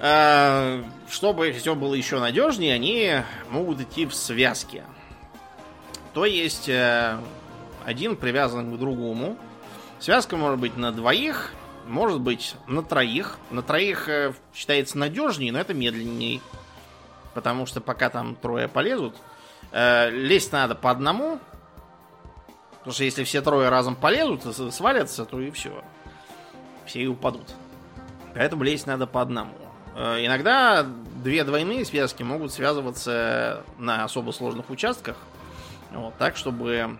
[0.00, 4.84] Э, чтобы все было еще надежнее, они могут идти в связке.
[6.12, 7.18] То есть э,
[7.84, 9.36] один привязан к другому.
[10.00, 11.52] Связка может быть на двоих,
[11.86, 13.38] может быть на троих.
[13.50, 16.40] На троих э, считается надежнее, но это медленнее.
[17.34, 19.14] Потому что пока там трое полезут,
[19.72, 21.38] лезть надо по одному.
[22.80, 25.82] Потому что если все трое разом полезут и свалятся, то и все.
[26.84, 27.54] Все и упадут.
[28.34, 29.54] Поэтому лезть надо по одному.
[29.94, 35.16] Э, иногда две двойные связки могут связываться на особо сложных участках,
[35.92, 36.96] вот, так, чтобы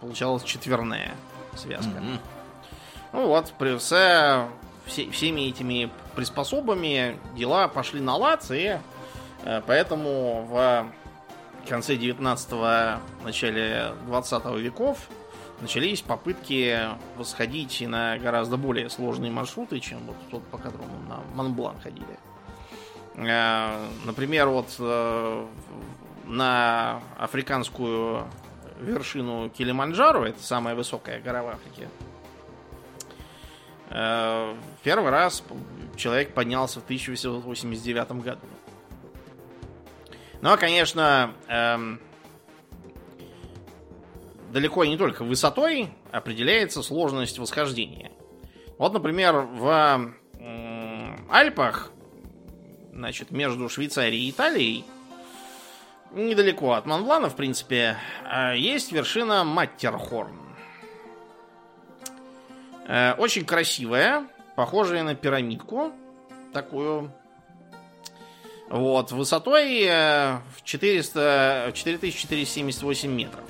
[0.00, 1.14] получалась четверная
[1.56, 1.90] связка.
[1.90, 2.18] Mm-hmm.
[3.12, 4.48] Ну вот, при, с
[4.86, 8.78] все, всеми этими приспособами дела пошли на лад, и
[9.44, 10.90] э, поэтому в
[11.68, 14.98] конце 19-го, начале 20 веков
[15.60, 16.78] начались попытки
[17.16, 22.18] восходить на гораздо более сложные маршруты, чем вот тот, по которому на Монблан ходили.
[23.16, 25.46] Э, например, вот э,
[26.24, 28.26] на африканскую
[28.80, 31.88] вершину Килиманджаро, это самая высокая гора в Африке,
[33.90, 35.42] э, первый раз
[35.96, 38.46] человек поднялся в 1889 году.
[40.42, 41.98] Но, конечно, эм,
[44.52, 48.10] далеко не только высотой определяется сложность восхождения.
[48.78, 50.12] Вот, например, в
[51.30, 51.90] Альпах,
[52.92, 54.84] значит, между Швейцарией и Италией,
[56.12, 60.40] недалеко от Монблана, в принципе, а, есть вершина Маттерхорн.
[62.88, 65.92] Э, очень красивая, похожая на пирамидку,
[66.52, 67.12] такую
[68.70, 73.44] вот, высотой э, в 400, 4478 метров.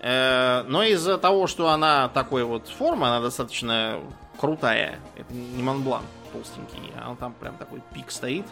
[0.00, 4.00] Э, но из-за того, что она такой вот формы, она достаточно
[4.38, 5.00] крутая.
[5.16, 8.46] Это не Монблан толстенький, а он там прям такой пик стоит,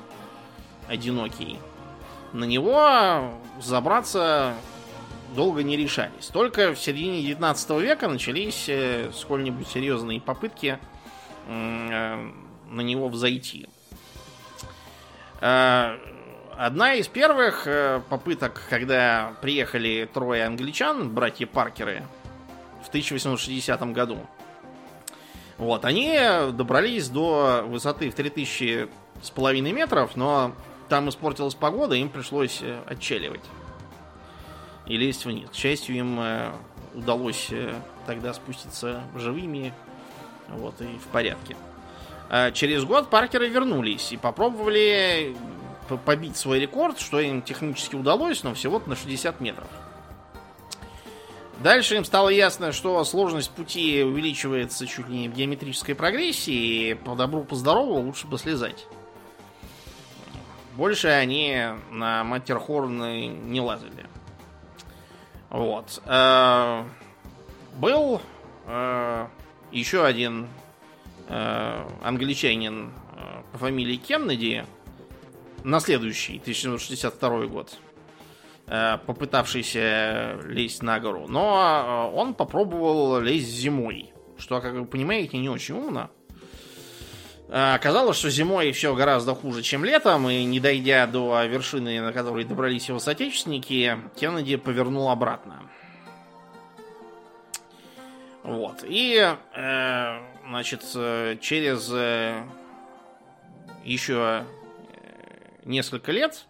[0.88, 1.58] одинокий.
[2.32, 3.30] На него
[3.60, 4.54] забраться
[5.34, 6.26] долго не решались.
[6.26, 10.78] Только в середине 19 века начались э, сколь-нибудь серьезные попытки
[11.46, 12.30] э,
[12.68, 13.68] на него взойти.
[16.56, 17.66] Э, одна из первых
[18.08, 22.02] попыток, когда приехали трое англичан, братья Паркеры,
[22.84, 24.18] в 1860 году,
[25.58, 26.18] вот, они
[26.52, 28.88] добрались до высоты в 3000
[29.22, 30.52] с половиной метров, но
[30.88, 33.40] там испортилась погода, им пришлось отчеливать
[34.86, 35.48] и лезть вниз.
[35.50, 36.52] К счастью, им э,
[36.94, 37.74] удалось э,
[38.06, 39.72] тогда спуститься живыми,
[40.48, 41.56] вот, и в порядке.
[42.28, 45.36] А через год Паркеры вернулись и попробовали
[45.88, 49.68] побить свой рекорд, что им технически удалось, но всего-то на 60 метров.
[51.58, 56.94] Дальше им стало ясно, что сложность пути увеличивается чуть ли не в геометрической прогрессии, и
[56.94, 58.86] по добру, по здорову лучше бы слезать.
[60.74, 64.06] Больше они на Матерхорн не лазали.
[65.48, 66.02] Вот.
[66.04, 66.84] Э,
[67.76, 68.20] был
[68.66, 69.26] э,
[69.72, 70.48] еще один
[71.28, 72.92] э, англичанин
[73.52, 74.66] по фамилии Кеннеди,
[75.66, 77.76] на следующий, 1962 год,
[78.66, 81.26] попытавшийся лезть на гору.
[81.28, 86.10] Но он попробовал лезть зимой, что, как вы понимаете, не очень умно.
[87.48, 92.44] Оказалось, что зимой все гораздо хуже, чем летом, и не дойдя до вершины, на которой
[92.44, 95.62] добрались его соотечественники, Кеннеди повернул обратно.
[98.42, 98.84] Вот.
[98.84, 99.16] И,
[99.56, 100.82] э, значит,
[101.40, 102.44] через э,
[103.84, 104.44] еще
[105.66, 106.46] несколько лет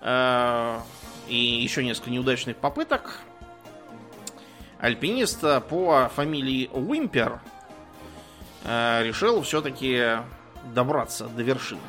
[0.00, 0.78] э,
[1.26, 3.18] и еще несколько неудачных попыток
[4.78, 7.40] альпинист по фамилии Уимпер–
[8.64, 10.18] Э, решил все-таки
[10.74, 11.80] добраться до вершины.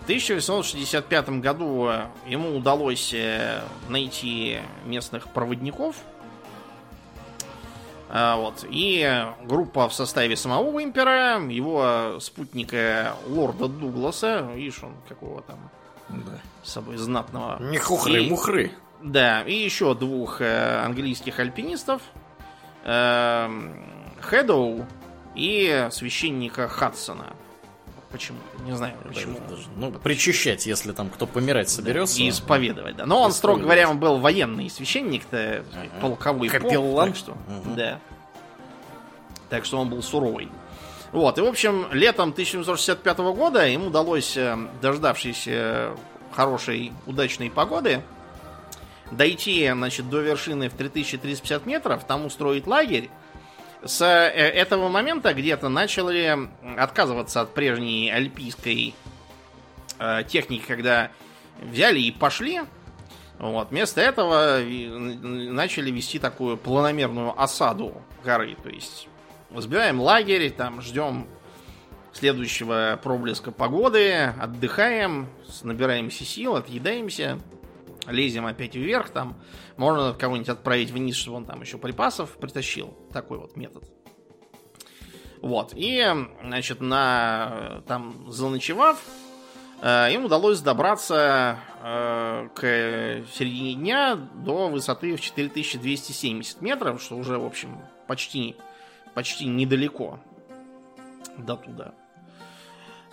[0.00, 1.88] В 1865 году
[2.26, 5.96] ему удалось э, найти местных проводников.
[8.12, 8.64] Э, вот.
[8.68, 15.70] И группа в составе самого импера, его спутника лорда Дугласа, видишь, он какого там
[16.08, 16.38] да.
[16.62, 17.60] с собой знатного.
[17.60, 18.70] Не хухры-мухры.
[19.02, 22.02] Да, и еще двух английских альпинистов.
[22.84, 24.86] Хэдоу
[25.34, 27.34] и священника Хадсона.
[28.12, 28.38] Почему?
[28.66, 29.40] Не знаю почему.
[29.76, 32.20] Ну, причащать, если там кто помирать соберется.
[32.20, 33.06] И исповедовать, да.
[33.06, 36.00] Но он, строго говоря, он был военный священник-то, ага.
[36.00, 37.08] полковой Капеллан.
[37.08, 37.74] Поп, так что, угу.
[37.74, 37.98] да.
[39.48, 40.50] Так что он был суровый.
[41.12, 45.94] Вот, и, в общем, летом 1765 года ему удалось, э, дождавшись э,
[46.32, 48.02] хорошей, удачной погоды,
[49.10, 53.10] дойти, значит, до вершины в 3350 метров, там устроить лагерь,
[53.84, 58.94] с э, этого момента где-то начали отказываться от прежней альпийской
[59.98, 61.10] э, техники, когда
[61.60, 62.60] взяли и пошли.
[63.38, 63.70] Вот.
[63.70, 68.56] Вместо этого начали вести такую планомерную осаду горы.
[68.62, 69.08] То есть
[69.50, 71.26] разбираем лагерь, там ждем
[72.12, 75.28] следующего проблеска погоды, отдыхаем,
[75.62, 77.40] набираемся сил, отъедаемся,
[78.06, 79.36] лезем опять вверх, там
[79.82, 82.96] можно кого-нибудь отправить вниз, чтобы он там еще припасов притащил.
[83.12, 83.84] Такой вот метод.
[85.40, 85.72] Вот.
[85.74, 86.06] И,
[86.44, 89.02] значит, на там заночевав,
[89.82, 92.60] э, им удалось добраться э, к
[93.34, 98.54] середине дня до высоты в 4270 метров, что уже, в общем, почти,
[99.14, 100.20] почти недалеко
[101.38, 101.92] до туда.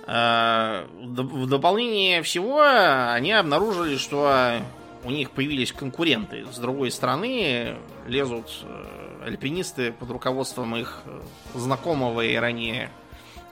[0.05, 4.61] Э, в дополнение всего они обнаружили, что
[5.03, 6.45] у них появились конкуренты.
[6.51, 7.75] С другой стороны,
[8.07, 11.21] лезут э, альпинисты под руководством их э,
[11.55, 12.89] знакомого и ранее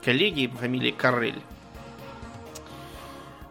[0.04, 1.42] коллеги по фамилии Каррель.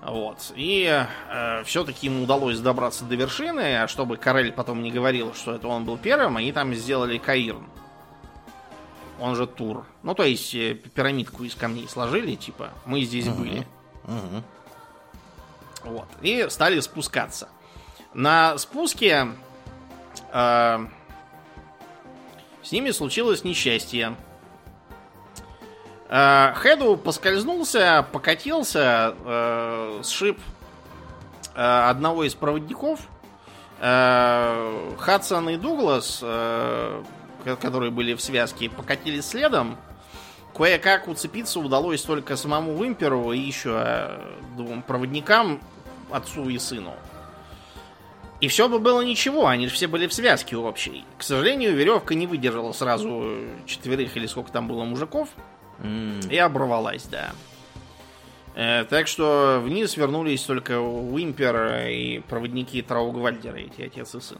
[0.03, 0.53] Вот.
[0.55, 0.87] И
[1.31, 5.67] э, все-таки ему удалось добраться до вершины, а чтобы Карель потом не говорил, что это
[5.67, 7.67] он был первым, они там сделали Каирн.
[9.19, 9.85] Он же Тур.
[10.03, 13.39] Ну, то есть э, пирамидку из камней сложили, типа, мы здесь угу.
[13.39, 13.67] были.
[14.05, 14.43] Угу.
[15.85, 16.09] Вот.
[16.23, 17.49] И стали спускаться.
[18.17, 19.29] На спуске
[20.33, 20.87] э,
[22.63, 24.17] с ними случилось несчастье.
[26.09, 30.41] Э, Хеду поскользнулся, покатился, э, сшиб
[31.55, 33.01] э, одного из проводников.
[33.81, 37.03] Э, Хадсон и Дуглас, э,
[37.61, 39.77] которые были в связке, покатились следом.
[40.55, 45.61] Кое-как уцепиться удалось только самому Вимперу и еще э, двум проводникам,
[46.11, 46.95] отцу и сыну.
[48.41, 51.05] И все бы было ничего, они же все были в связке общей.
[51.19, 53.35] К сожалению, веревка не выдержала сразу
[53.67, 55.31] четверых или сколько там было мужиков.
[55.83, 57.31] М, И оборвалась, да.
[58.55, 64.39] Э, так что вниз вернулись только Уимпер и проводники Траугвальдера, эти отец и сын.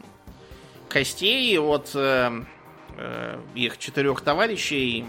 [0.89, 2.31] Костей от э,
[2.97, 5.05] э, их четырех товарищей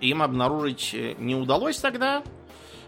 [0.00, 2.22] им обнаружить э, не удалось тогда.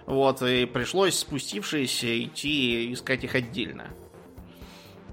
[0.07, 3.87] Вот, и пришлось, спустившись, идти искать их отдельно.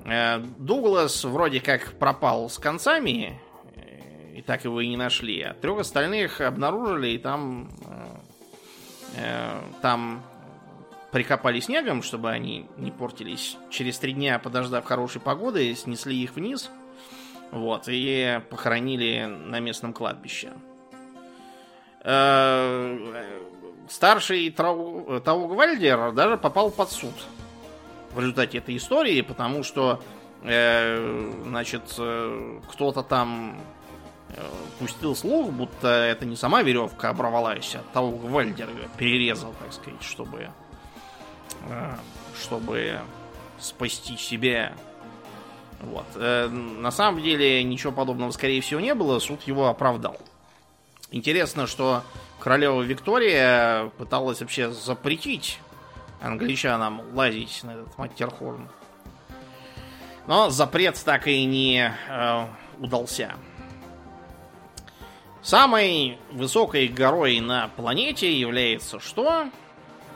[0.06, 3.40] Э, Дуглас вроде как пропал с концами,
[3.76, 5.42] э, и так его и не нашли.
[5.42, 7.70] А трех остальных обнаружили, и там,
[9.16, 10.24] э, там
[11.12, 13.58] прикопали снегом, чтобы они не портились.
[13.70, 16.72] Через три дня, подождав хорошей погоды, снесли их вниз.
[17.52, 20.54] Вот, и похоронили на местном кладбище.
[23.90, 27.14] Старший Таугвальдер даже попал под суд
[28.14, 30.02] в результате этой истории, потому что,
[30.44, 33.60] э, значит, э, кто-то там
[34.30, 34.42] э,
[34.80, 40.50] пустил слух, будто это не сама веревка оборвалась, а Таугвальдер ее перерезал, так сказать, чтобы,
[41.70, 41.96] э,
[42.42, 43.00] чтобы
[43.60, 44.74] спасти себя.
[45.82, 46.06] Вот.
[46.16, 49.20] Э, на самом деле ничего подобного, скорее всего, не было.
[49.20, 50.18] Суд его оправдал.
[51.12, 52.04] Интересно, что
[52.40, 55.60] королева Виктория пыталась вообще запретить
[56.22, 58.70] англичанам лазить на этот Маттерхорн.
[60.28, 62.46] Но запрет так и не э,
[62.80, 63.36] удался.
[65.42, 69.50] Самой высокой горой на планете является что?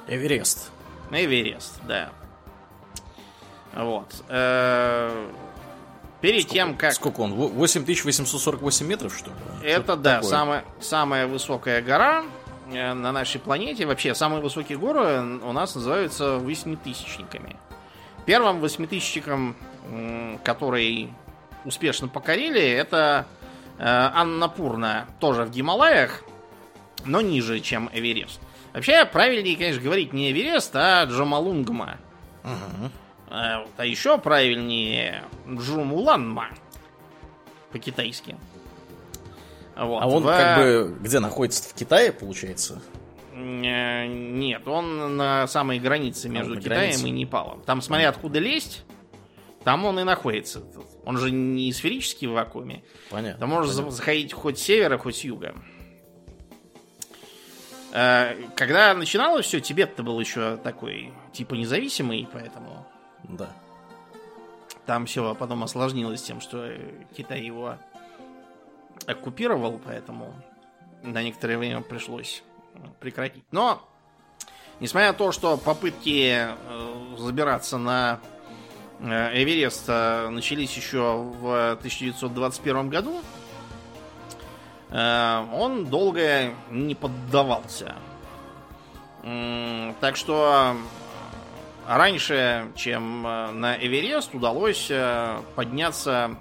[0.08, 0.72] Эверест.
[1.12, 2.10] Эверест, да.
[3.74, 4.24] Вот.
[4.30, 5.28] Э,
[6.22, 6.94] Перед тем, как...
[6.94, 7.34] Сколько он?
[7.34, 9.36] Во- 8848 метров, что ли?
[9.64, 10.30] Это, Что-то да, такое.
[10.30, 12.24] самая, самая высокая гора
[12.68, 13.86] на нашей планете.
[13.86, 17.56] Вообще, самые высокие горы у нас называются восьмитысячниками.
[18.26, 19.56] Первым восьмитысячником,
[20.44, 21.14] который
[21.64, 23.26] успешно покорили, это
[23.78, 26.24] э, Аннапурна, тоже в Гималаях,
[27.06, 28.40] но ниже, чем Эверест.
[28.74, 31.98] Вообще, правильнее, конечно, говорить не Эверест, а Джамалунгма.
[32.44, 36.50] Вот, а еще правильнее Джумуланма
[37.72, 38.36] по-китайски.
[39.78, 40.02] Вот.
[40.02, 41.70] А он В- как бы где находится?
[41.70, 42.82] В Китае, получается?
[43.34, 47.08] Э, Нет, он на самой границе между на Китаем границе.
[47.08, 47.62] и Непалом.
[47.64, 48.84] Там, смотря откуда лезть,
[49.66, 50.64] там он и находится.
[51.06, 52.84] Он же не сферический в вакууме.
[53.10, 53.40] Понятно.
[53.42, 53.92] Там можно понятно.
[53.92, 55.54] заходить хоть с севера, хоть с юга.
[57.94, 62.88] Э, Когда начиналось все, Тибет-то был еще такой, типа независимый, поэтому
[63.24, 63.50] Да.
[64.86, 66.70] Там все потом осложнилось тем, что
[67.18, 67.78] Китай его
[69.08, 70.34] оккупировал, поэтому
[71.06, 72.44] на некоторое время пришлось
[72.74, 73.44] э, прекратить.
[73.52, 73.88] Но,
[74.80, 78.20] несмотря на то, что попытки э, забираться на
[79.00, 83.22] э, Эверест начались еще в 1921 году,
[84.92, 87.96] он долго не поддавался.
[90.00, 90.78] Так что
[91.88, 94.90] раньше, чем на Эверест, удалось
[95.56, 96.38] подняться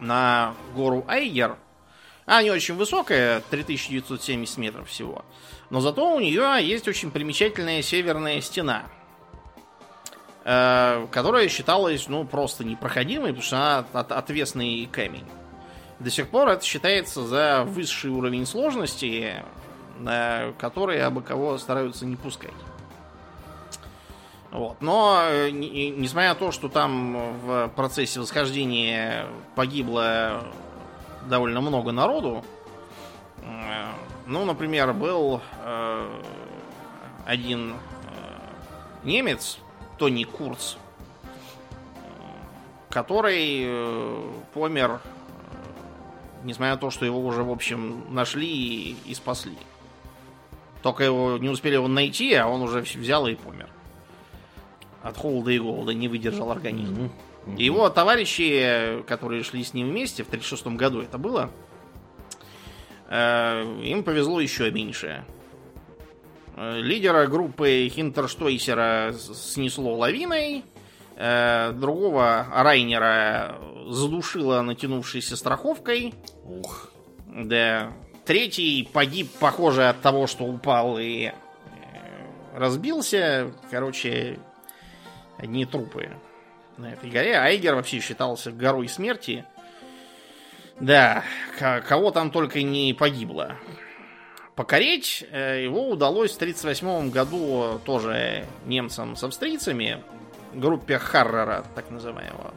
[0.00, 1.56] на гору Айгер.
[2.32, 5.22] Она не очень высокая, 3970 метров всего.
[5.68, 8.84] Но зато у нее есть очень примечательная северная стена,
[10.42, 15.26] э, которая считалась, ну, просто непроходимой, потому что она от- отвесный камень.
[15.98, 19.44] До сих пор это считается за высший уровень сложности,
[19.98, 22.50] на который абы кого стараются не пускать.
[24.50, 24.80] Вот.
[24.80, 30.44] Но, э, не- не- несмотря на то, что там в процессе восхождения погибло
[31.28, 32.44] довольно много народу,
[33.38, 33.86] э,
[34.26, 36.20] ну, например, был э,
[37.26, 37.76] один э,
[39.04, 39.58] немец,
[39.98, 40.76] Тони Курц,
[42.88, 43.66] который
[44.52, 45.00] помер,
[46.44, 49.56] несмотря на то, что его уже, в общем, нашли и, спасли.
[50.82, 53.68] Только его не успели его найти, а он уже взял и помер.
[55.02, 57.10] От холода и голода не выдержал организм.
[57.56, 61.50] И его товарищи, которые шли с ним вместе, в 36 году это было,
[63.08, 65.24] э, им повезло еще меньше.
[66.56, 70.64] Э, Лидера группы Хинтерштойсера снесло лавиной,
[71.16, 76.14] э, другого Райнера задушило натянувшейся страховкой,
[76.44, 76.90] Ух.
[77.26, 77.92] да.
[78.24, 81.32] Третий погиб, похоже, от того, что упал и э,
[82.54, 83.52] разбился.
[83.68, 84.38] Короче,
[85.38, 86.10] одни трупы
[86.76, 87.36] на этой горе.
[87.36, 89.44] Айгер вообще считался горой смерти.
[90.80, 91.24] Да,
[91.58, 93.56] кого там только не погибло.
[94.54, 100.02] Покорить э, его удалось в 1938 году тоже немцам с австрийцами.
[100.52, 102.52] группе Харрера, так называемого.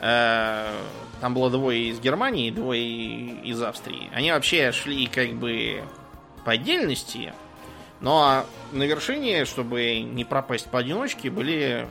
[0.00, 0.74] Э,
[1.20, 2.82] там было двое из Германии, двое
[3.42, 4.10] из Австрии.
[4.12, 5.84] Они вообще шли как бы
[6.44, 7.32] по отдельности,
[8.00, 11.86] но на вершине, чтобы не пропасть поодиночке, были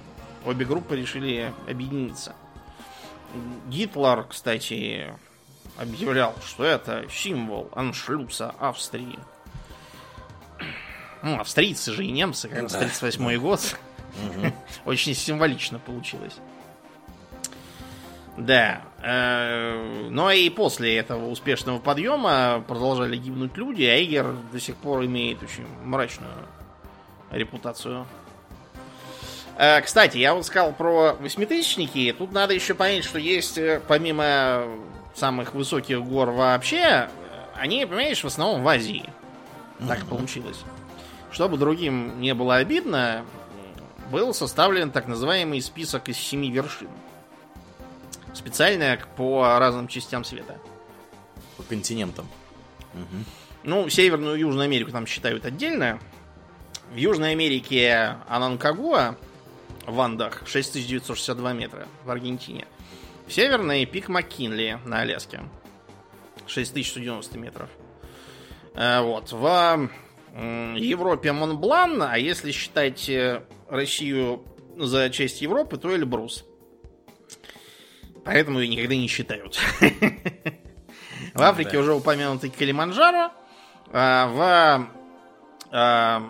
[0.45, 2.35] обе группы решили объединиться.
[3.67, 5.13] Гитлер, кстати,
[5.77, 9.19] объявлял, что это символ аншлюса Австрии.
[11.23, 13.77] Ну, австрийцы же и немцы, как раз 38 год.
[14.85, 16.35] Очень символично получилось.
[18.37, 18.81] Да.
[19.03, 25.05] Э, но и после этого успешного подъема продолжали гибнуть люди, а Эйгер до сих пор
[25.05, 26.33] имеет очень мрачную
[27.29, 28.05] репутацию.
[29.57, 32.13] Э, кстати, я вот сказал про восьмитысячники.
[32.17, 34.65] Тут надо еще понять, что есть э, помимо
[35.13, 37.09] самых высоких гор вообще,
[37.55, 39.09] они, понимаешь, в основном в Азии.
[39.87, 40.07] Так mm-hmm.
[40.07, 40.59] получилось.
[41.31, 43.25] Чтобы другим не было обидно,
[44.11, 46.89] был составлен так называемый список из семи вершин.
[48.33, 50.57] Специально по разным частям света.
[51.57, 52.27] По континентам.
[52.93, 53.23] Угу.
[53.63, 55.99] Ну, Северную и Южную Америку там считают отдельно.
[56.91, 59.15] В Южной Америке Ананкагуа
[59.91, 62.67] в Андах 6962 метра в Аргентине.
[63.27, 65.41] В Северной пик Маккинли на Аляске
[66.47, 67.69] 6190 метров.
[68.73, 69.31] Э, вот.
[69.31, 69.89] В
[70.33, 74.43] Европе Монблан, а если считать э, Россию
[74.77, 76.45] за часть Европы, то Эльбрус.
[78.23, 79.59] Поэтому ее никогда не считают.
[81.33, 83.31] В Африке уже упомянутый Калиманджаро.
[83.93, 84.89] А, в
[85.71, 86.23] а,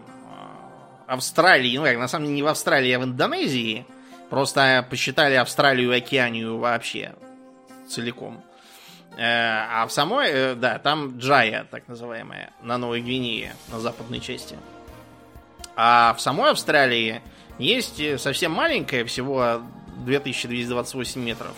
[1.12, 3.86] Австралии, ну как, на самом деле не в Австралии, а в Индонезии.
[4.30, 7.14] Просто посчитали Австралию и Океанию вообще
[7.90, 8.42] целиком.
[9.18, 14.22] Э, а в самой, э, да, там Джая, так называемая, на Новой Гвинее, на западной
[14.22, 14.56] части.
[15.76, 17.22] А в самой Австралии
[17.58, 19.62] есть совсем маленькая, всего
[19.98, 21.54] 2228 метров,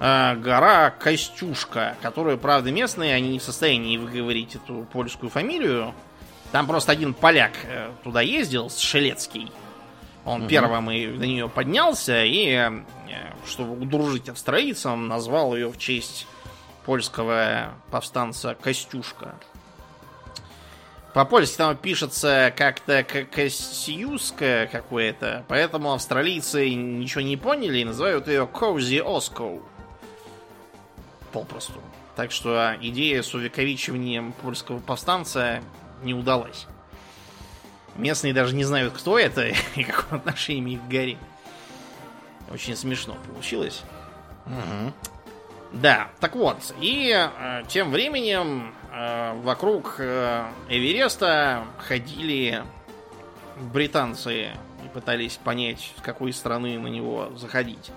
[0.00, 5.94] э, гора Костюшка, которую, правда, местные, они не в состоянии выговорить эту польскую фамилию.
[6.54, 7.50] Там просто один поляк
[8.04, 9.50] туда ездил, Шелецкий.
[10.24, 10.48] Он угу.
[10.48, 12.70] первым и на нее поднялся и,
[13.44, 16.28] чтобы удружить австралийцам, назвал ее в честь
[16.84, 19.34] польского повстанца Костюшка.
[21.12, 29.00] По-польски там пишется как-то Костюшка какое-то, поэтому австралийцы ничего не поняли и называют ее Коузи
[29.00, 29.58] Оско.
[31.32, 31.80] Попросту.
[32.14, 35.60] Так что идея с увековечиванием польского повстанца
[36.02, 36.66] не удалась.
[37.96, 41.18] Местные даже не знают, кто это и какое отношение имеет к горе.
[42.50, 43.82] Очень смешно получилось.
[44.46, 44.92] Угу.
[45.72, 52.62] Да, так вот, и э, тем временем э, вокруг э, Эвереста ходили
[53.72, 54.52] британцы
[54.84, 57.90] и пытались понять, с какой стороны на него заходить.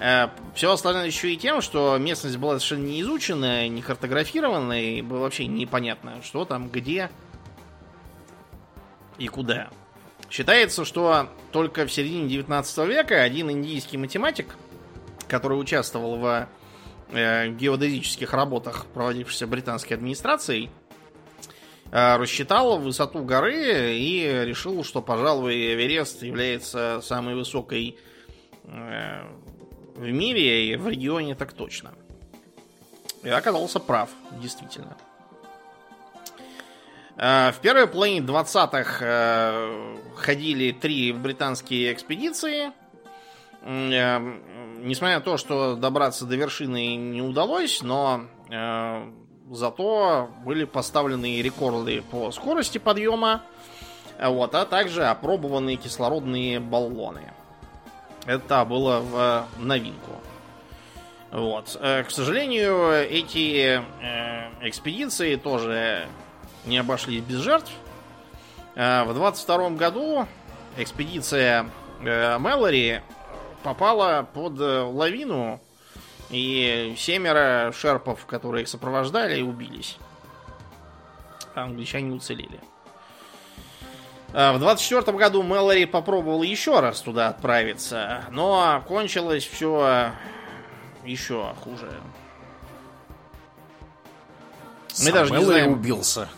[0.00, 5.02] Э, все остальное еще и тем, что местность была совершенно не изучена, не картографирована, и
[5.02, 7.10] было вообще непонятно, что там, где
[9.18, 9.68] и куда.
[10.28, 14.56] Считается, что только в середине 19 века один индийский математик,
[15.28, 16.48] который участвовал в
[17.12, 20.70] Э, геодезических работах, проводившихся британской администрацией,
[21.90, 27.98] э, рассчитал высоту горы и решил, что, пожалуй, Эверест является самой высокой
[28.62, 29.22] э,
[30.00, 31.92] в мире и в регионе так точно.
[33.22, 34.96] И оказался прав, действительно.
[37.16, 39.66] В первой половине 20-х
[40.16, 42.72] ходили три британские экспедиции–
[43.62, 49.10] несмотря на то, что добраться до вершины не удалось, но э,
[49.50, 53.42] зато были поставлены рекорды по скорости подъема,
[54.18, 57.32] вот, а также опробованные кислородные баллоны.
[58.26, 60.12] Это было в новинку.
[61.30, 61.76] Вот.
[61.80, 66.06] Э, к сожалению, эти э, экспедиции тоже
[66.66, 67.70] не обошлись без жертв.
[68.74, 70.26] Э, в 22 году
[70.76, 71.70] экспедиция
[72.02, 73.02] э, Мэлори
[73.62, 75.60] попала под э, лавину,
[76.30, 79.98] и семеро шерпов, которые их сопровождали, убились.
[81.54, 82.60] Англичане уцелели.
[84.32, 90.12] А, в 24 году Мэлори попробовал еще раз туда отправиться, но кончилось все
[91.04, 91.90] еще хуже.
[94.98, 96.28] Мы Сам даже Мэлори не знаем, убился.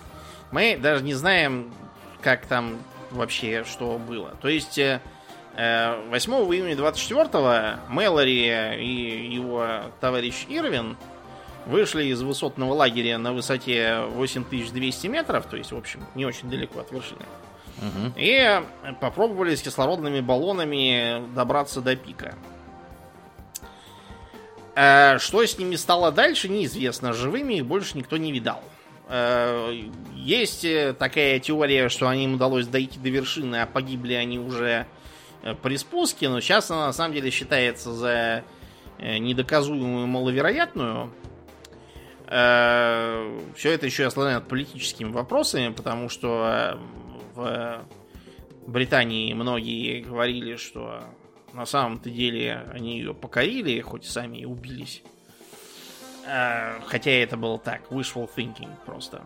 [0.50, 1.72] Мы даже не знаем,
[2.20, 2.78] как там
[3.10, 4.30] вообще что было.
[4.40, 5.00] То есть э,
[5.56, 9.66] 8 э, июня 24-го Мэлори и его
[10.00, 10.96] товарищ Ирвин
[11.66, 16.80] вышли из высотного лагеря на высоте 8200 метров, то есть, в общем, не очень далеко
[16.80, 17.24] от вершины.
[17.78, 18.12] Угу.
[18.16, 18.62] И
[19.00, 22.36] попробовали с кислородными баллонами добраться до пика.
[24.74, 27.12] Э, что с ними стало дальше, неизвестно.
[27.12, 28.62] Живыми их больше никто не видал.
[29.08, 29.70] Э,
[30.14, 34.86] есть э, такая теория, что им удалось дойти до вершины, а погибли они уже
[35.62, 38.44] при спуске, но сейчас она на самом деле считается за
[39.00, 41.12] недоказуемую маловероятную.
[42.28, 46.78] Все это еще осложняет политическими вопросами, потому что
[47.34, 47.84] в
[48.66, 51.02] Британии многие говорили, что
[51.52, 55.02] на самом-то деле они ее покорили, хоть сами и убились.
[56.26, 59.22] А, хотя это было так, wishful thinking просто.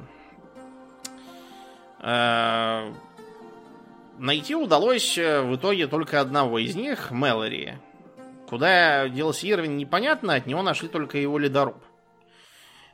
[2.00, 2.92] А,
[4.18, 7.78] найти удалось э, в итоге только одного из них, Мэлори.
[8.48, 11.82] Куда делся Ирвин, непонятно, от него нашли только его ледоруб.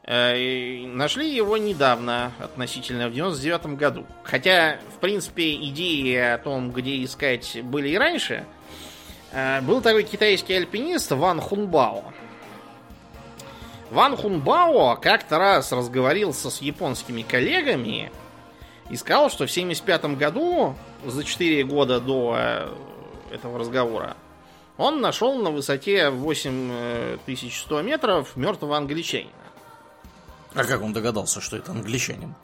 [0.04, 4.06] Э, нашли его недавно, относительно, в 99 году.
[4.24, 8.44] Хотя, в принципе, идеи о том, где искать, были и раньше–
[9.32, 12.04] Э, был такой китайский альпинист Ван Хунбао.
[13.90, 18.12] Ван Хунбао как-то раз разговорился с японскими коллегами
[18.90, 20.74] и сказал, что в 75 году,
[21.04, 22.68] за 4 года до э,
[23.32, 24.16] этого разговора,
[24.76, 29.30] он нашел на высоте 8100 э, метров мертвого англичанина.
[30.54, 32.34] А как он догадался, что это англичанин?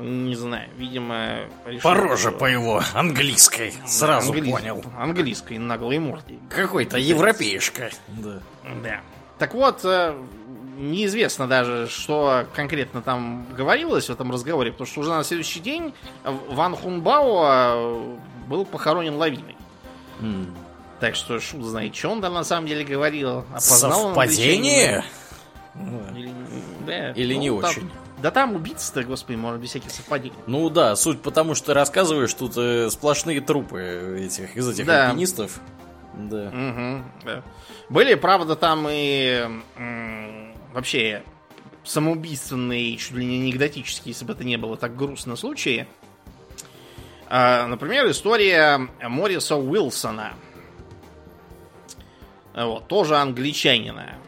[0.00, 1.46] Не знаю, видимо...
[1.64, 3.72] Решил, по роже по его английской.
[3.86, 4.50] Сразу Англи...
[4.50, 4.84] понял.
[4.98, 6.40] Английской наглой мордой.
[6.50, 7.90] Какой-то европеешка.
[8.08, 8.40] Да.
[8.82, 9.00] Да.
[9.38, 10.16] Так вот, э,
[10.76, 15.94] неизвестно даже, что конкретно там говорилось в этом разговоре, потому что уже на следующий день
[16.24, 18.16] Ван Хунбао э,
[18.48, 19.56] был похоронен лавиной.
[20.20, 20.52] Mm.
[21.00, 23.44] Так что шут знает, что он там на самом деле говорил.
[23.50, 25.04] Опознал Совпадение?
[26.14, 26.32] Или,
[26.82, 27.90] да, Или ну, не там, очень.
[28.20, 30.36] Да там убийцы-то, господи, может, без всяких совпадений.
[30.46, 35.08] Ну да, суть потому, что ты рассказываешь, тут э, сплошные трупы этих, из этих да.
[35.08, 35.60] альпинистов.
[36.14, 36.48] Да.
[36.48, 37.42] Угу, да.
[37.88, 41.22] Были, правда, там и м- вообще
[41.84, 45.86] самоубийственные, чуть ли не анекдотические, если бы это не было так грустно случаи.
[47.28, 50.34] А, например, история Мориса Уилсона.
[52.54, 54.18] Вот, тоже англичанина.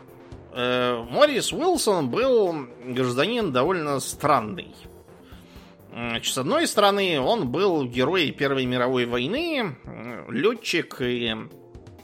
[0.57, 4.75] Э, Морис Уилсон был гражданин довольно странный.
[6.23, 9.77] С одной стороны, он был герой Первой мировой войны,
[10.29, 11.37] летчик и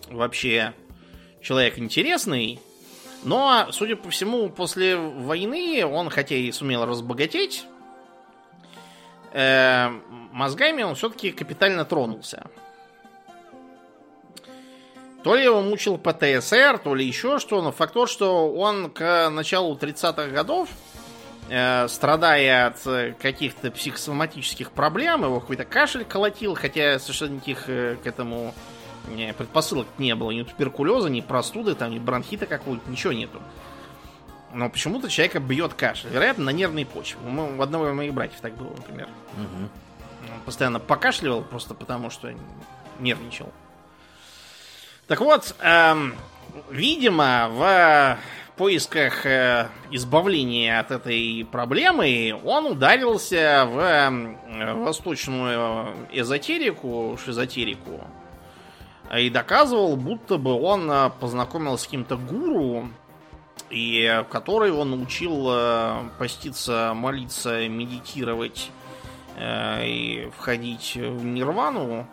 [0.08, 0.74] вообще
[1.42, 2.60] человек интересный,
[3.24, 7.66] но, судя по всему, после войны он, хотя и сумел разбогатеть,
[9.32, 9.88] э,
[10.32, 12.50] мозгами он все-таки капитально тронулся.
[15.22, 19.28] То ли его мучил ПТСР, то ли еще что, но факт то, что он к
[19.30, 20.68] началу 30-х годов,
[21.50, 28.06] э, страдая от каких-то психосоматических проблем, его какой-то кашель колотил, хотя совершенно никаких э, к
[28.06, 28.54] этому
[29.08, 33.40] не, предпосылок не было, ни туберкулеза, ни простуды, там, ни бронхита какого-то, ничего нету.
[34.52, 36.10] Но почему-то человека бьет кашель.
[36.10, 37.20] Вероятно, на нервной почве.
[37.24, 39.08] У одного из моих братьев так было, например.
[39.34, 40.34] Угу.
[40.34, 42.32] Он постоянно покашливал, просто потому что
[42.98, 43.52] нервничал.
[45.10, 46.14] Так вот, эм,
[46.70, 48.18] видимо, в
[48.56, 58.04] поисках э, избавления от этой проблемы он ударился в э, восточную эзотерику, шизотерику,
[59.12, 62.88] и доказывал, будто бы он э, познакомился с каким-то гуру,
[63.68, 68.70] и который он научил э, поститься, молиться, медитировать
[69.36, 72.06] э, и входить в нирвану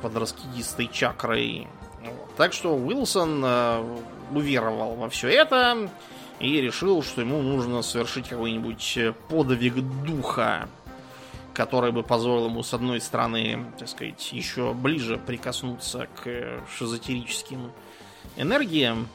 [0.00, 1.68] под раскидистой чакрой.
[2.36, 3.98] Так что Уилсон э,
[4.30, 5.88] уверовал во все это
[6.38, 10.68] и решил, что ему нужно совершить какой-нибудь э, подвиг духа,
[11.54, 17.72] который бы позволил ему, с одной стороны, так сказать, еще ближе прикоснуться к шизотерическим
[18.36, 19.08] энергиям,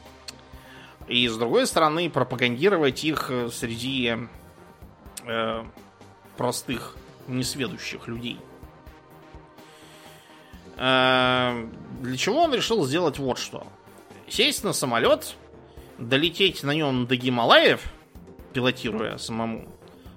[1.06, 4.16] и с другой стороны, пропагандировать их среди
[5.24, 5.64] э,
[6.36, 6.96] простых,
[7.28, 8.40] несведущих людей.
[10.76, 11.68] Э,
[12.00, 13.66] для чего он решил сделать вот что?
[14.28, 15.36] Сесть на самолет,
[15.98, 17.82] долететь на нем до Гималаев,
[18.52, 19.68] пилотируя самому,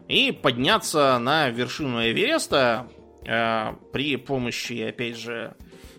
[0.07, 2.87] и подняться на вершину Эвереста
[3.25, 5.55] э, при помощи, опять же,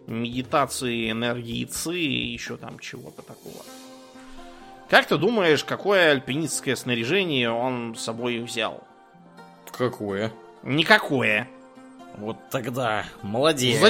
[0.07, 3.65] медитации, энергии ЦИ и еще там чего-то такого.
[4.89, 8.85] Как ты думаешь, какое альпинистское снаряжение он с собой взял?
[9.73, 10.33] Какое?
[10.63, 11.49] Никакое.
[12.19, 13.81] Вот тогда молодец.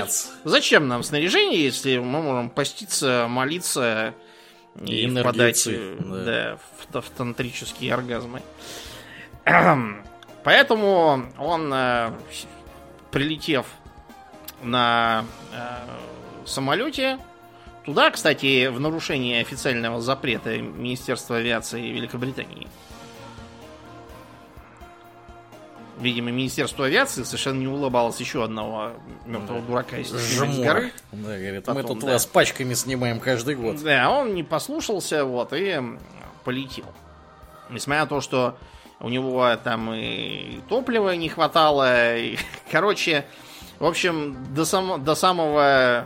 [0.42, 0.50] За...
[0.50, 4.14] Зачем нам снаряжение, если мы можем поститься, молиться
[4.84, 5.68] и, и впадать
[5.98, 6.24] да.
[6.24, 6.58] Да,
[6.92, 8.42] в, в тантрические оргазмы?
[10.44, 12.12] Поэтому он э,
[13.10, 13.66] прилетев
[14.62, 17.18] на э, самолете,
[17.84, 22.66] туда, кстати, в нарушение официального запрета Министерства авиации Великобритании,
[25.98, 28.92] видимо, Министерство авиации совершенно не улыбалось еще одного
[29.24, 30.92] мертвого дурака из горы.
[31.12, 32.12] Да, говорит, Потом, мы тут да.
[32.12, 33.82] вас пачками снимаем каждый год.
[33.82, 35.80] Да, он не послушался, вот, и
[36.44, 36.86] полетел.
[37.70, 38.56] Несмотря на то, что
[39.00, 42.38] у него там и топлива не хватало, и,
[42.70, 43.26] короче,
[43.78, 46.04] в общем, до, само- до самого э,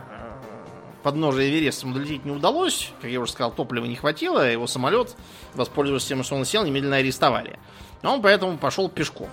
[1.03, 2.91] подножия Эвереста ему долететь не удалось.
[3.01, 5.15] Как я уже сказал, топлива не хватило, его самолет,
[5.53, 7.59] воспользовавшись тем, что он сел, немедленно арестовали.
[8.01, 9.29] Но он поэтому пошел пешком.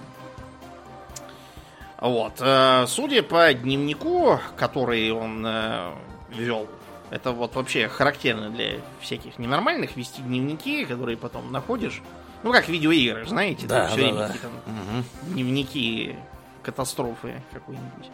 [2.01, 2.35] Вот.
[2.41, 5.93] э, Судя по дневнику, который он э,
[6.31, 6.69] вел,
[7.11, 12.03] это вот вообще характерно для всяких ненормальных вести дневники, которые потом находишь.
[12.45, 14.27] Ну, как видеоигры, знаете, Да, там все да, время да.
[14.27, 15.05] какие-то Мгм.
[15.35, 16.15] дневники
[16.63, 18.11] катастрофы какой-нибудь.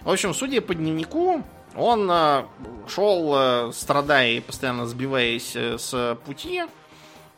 [0.00, 1.42] В общем, судя по дневнику,
[1.76, 2.44] он э,
[2.88, 6.62] шел, страдая и постоянно сбиваясь с пути,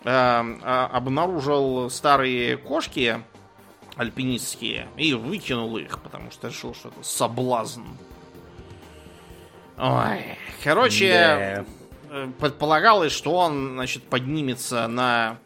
[0.05, 3.20] а, обнаружил старые кошки
[4.01, 7.82] альпинистские и выкинул их, потому что решил, что это соблазн.
[9.76, 11.64] Ой, короче, Да.
[12.11, 15.36] э, предполагалось, что он, значит, поднимется на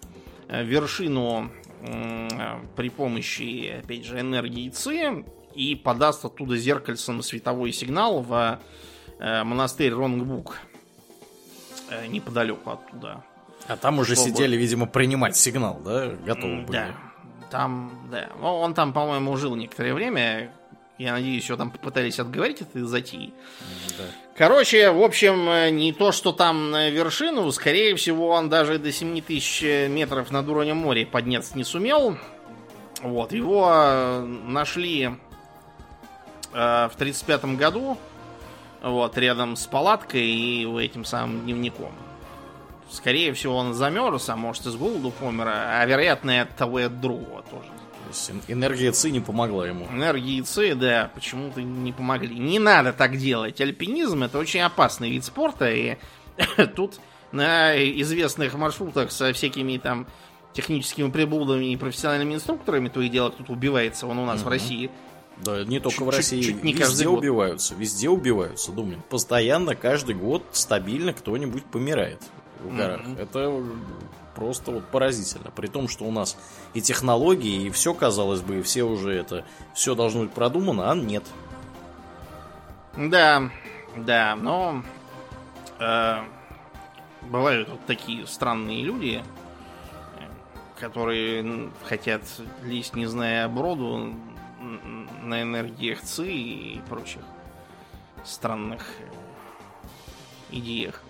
[0.49, 1.51] э, вершину
[1.83, 5.25] э, при помощи, опять же, энергии ЦИ
[5.55, 8.59] и подаст оттуда зеркальцем световой сигнал в
[9.21, 10.59] монастырь Ронгбук
[12.09, 13.23] неподалеку оттуда.
[13.69, 16.09] А там уже Чтобы- сидели, видимо, принимать сигнал, да?
[16.27, 16.73] Готовы были.
[16.73, 16.95] Да,
[17.55, 18.31] там, да.
[18.43, 20.51] Он там, по-моему, жил некоторое время.
[20.99, 23.33] Я надеюсь, его там попытались отговорить от этой затеи.
[23.97, 24.05] Да.
[24.37, 28.91] Короче, в общем, э, не то, что там на вершину, скорее всего, он даже до
[28.91, 32.17] 7000 метров над уровнем моря подняться не сумел.
[33.03, 35.11] Вот, его э, нашли
[36.53, 37.97] э, в 35 году,
[38.83, 41.93] вот, рядом с палаткой и этим самым дневником.
[42.95, 46.81] Скорее всего, он замерз, а может, и с голоду помер, а вероятно, и от того
[46.81, 47.67] и от другого тоже.
[47.69, 49.87] То есть эн- энергия ЦИ не помогла ему.
[49.91, 52.39] Энергии ЦИ, да, почему-то не помогли.
[52.39, 53.61] Не надо так делать.
[53.61, 55.97] Альпинизм это очень опасный вид спорта, и
[56.77, 57.01] тут
[57.33, 60.07] на известных маршрутах со всякими там
[60.53, 64.89] техническими приблудами и профессиональными инструкторами, то и дело кто-то убивается, он у нас в России.
[65.39, 66.43] Да, не только Чуть- в чуть- России.
[66.43, 67.19] чуть не везде каждый год.
[67.19, 67.75] убиваются.
[67.75, 69.03] Везде убиваются, думаю.
[69.11, 72.23] Постоянно, каждый год, стабильно кто-нибудь помирает
[72.61, 73.01] в горах.
[73.19, 73.63] Это
[74.35, 75.51] просто вот поразительно.
[75.51, 76.37] При том, что у нас
[76.75, 79.45] и технологии, и все, казалось бы, и все уже это,
[79.75, 81.25] все должно быть продумано, а нет.
[82.97, 83.51] Да,
[83.97, 84.83] да, но
[85.79, 86.19] э,
[87.23, 89.23] бывают вот такие странные люди,
[90.79, 92.23] которые хотят
[92.63, 94.15] лезть, не зная оброду,
[95.23, 97.23] на энергиях ЦИ и прочих
[98.25, 99.05] странных э,
[100.51, 101.03] идеях.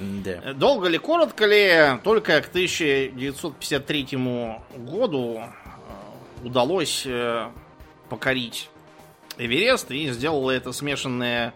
[0.00, 0.40] Да.
[0.44, 4.08] Э, Долго ли, коротко ли, только к 1953
[4.76, 7.48] году э, удалось э,
[8.08, 8.70] покорить
[9.36, 11.54] Эверест, и сделала это смешанная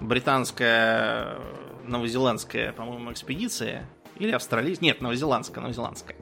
[0.00, 1.38] британская,
[1.84, 3.88] новозеландская, по-моему, экспедиция.
[4.18, 4.86] Или австралийская.
[4.86, 6.16] Нет, новозеландская, новозеландская.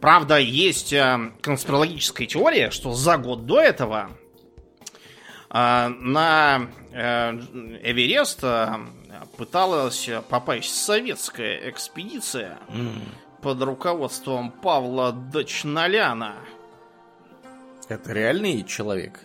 [0.00, 0.94] Правда, есть
[1.42, 4.10] конспирологическая теория, что за год до этого
[5.50, 8.42] на Эверест
[9.36, 13.02] пыталась попасть советская экспедиция М.
[13.42, 16.34] под руководством Павла Дочналяна.
[17.88, 19.20] Это реальный человек?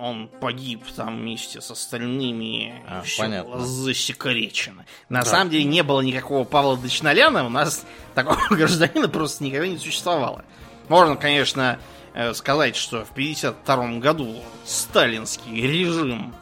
[0.00, 2.82] Он погиб там вместе с остальными.
[2.88, 3.58] А, Всё понятно.
[3.60, 4.84] засекречено.
[5.08, 5.26] На Да.
[5.26, 7.44] самом деле не было никакого Павла Дочналяна.
[7.44, 10.44] У нас такого гражданина просто никогда не существовало.
[10.88, 11.78] Можно, конечно,
[12.14, 16.34] э, сказать, что в 1952 году сталинский режим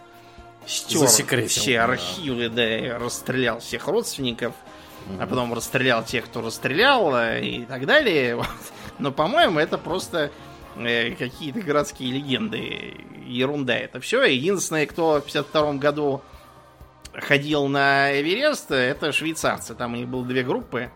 [0.67, 4.55] стер все архивы, да, и расстрелял всех родственников,
[5.21, 8.37] а потом расстрелял тех, кто расстрелял, э, и так далее.
[8.47, 8.47] Вот.
[8.99, 10.31] Но, по-моему, это просто
[10.77, 12.95] э, какие-то городские легенды.
[13.27, 14.23] Ерунда это все.
[14.23, 16.23] Единственное, кто в 52 году
[17.13, 19.75] ходил на Эверест, это швейцарцы.
[19.75, 20.91] Там у них было две группы.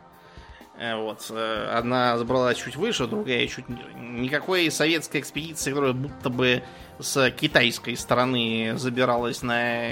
[0.81, 1.27] Э, Вот.
[1.31, 3.67] э, Одна забралась чуть выше, другая чуть.
[3.99, 6.63] Никакой советской экспедиции, которая будто бы
[6.99, 9.83] с китайской стороны забиралась на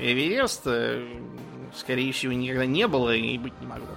[0.00, 1.04] Эверест, э,
[1.76, 3.88] скорее всего, никогда не было и быть не могло.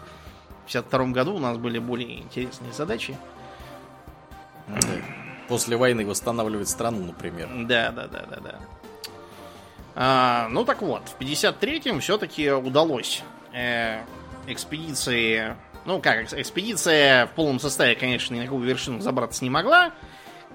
[0.63, 3.15] В 52 году у нас были более интересные задачи.
[4.68, 4.80] Да.
[5.47, 7.47] После войны восстанавливать страну, например.
[7.68, 8.59] Да, да, да, да, да.
[9.95, 14.01] А, ну так вот, в 53-м все-таки удалось э,
[14.47, 15.55] экспедиции.
[15.88, 19.94] Ну как, экс- экспедиция в полном составе, конечно, ни на какую вершину забраться не могла.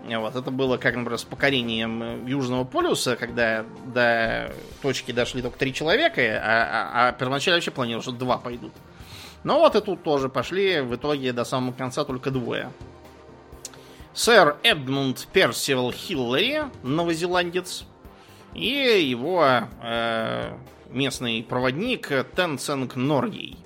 [0.04, 5.72] Вот, это было, как, например, с покорением Южного полюса, когда до точки дошли только три
[5.72, 8.74] человека, а, а, а первоначально вообще планировал, что два пойдут.
[9.42, 12.70] Но вот и тут тоже пошли, в итоге до самого конца только двое.
[14.12, 17.86] Сэр Эдмунд Персивал Хиллари, новозеландец,
[18.52, 19.46] и его
[19.82, 20.52] э,
[20.90, 23.61] местный проводник Тенцинг Норгей.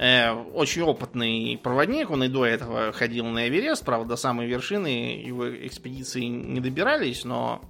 [0.00, 5.20] Э, очень опытный проводник, он и до этого ходил на Эверест, правда, до самой вершины
[5.22, 7.60] его экспедиции не добирались, но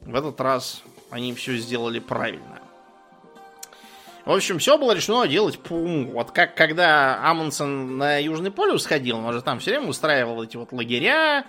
[0.00, 2.62] в этот раз они все сделали правильно.
[4.24, 6.12] В общем, все было решено делать по уму.
[6.12, 10.56] Вот как когда Амундсен на Южный полюс ходил, он же там все время устраивал эти
[10.56, 11.44] вот лагеря,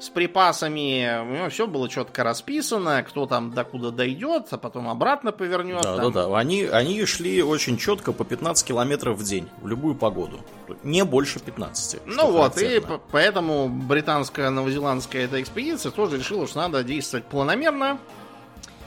[0.00, 1.20] с припасами.
[1.22, 5.82] У него все было четко расписано, кто там докуда дойдет, а потом обратно повернет.
[5.82, 6.12] Да, там.
[6.12, 6.38] да, да.
[6.38, 10.40] Они, они шли очень четко по 15 километров в день, в любую погоду.
[10.82, 12.00] Не больше 15.
[12.06, 17.98] Ну вот, и поэтому британская новозеландская эта экспедиция тоже решила, что надо действовать планомерно,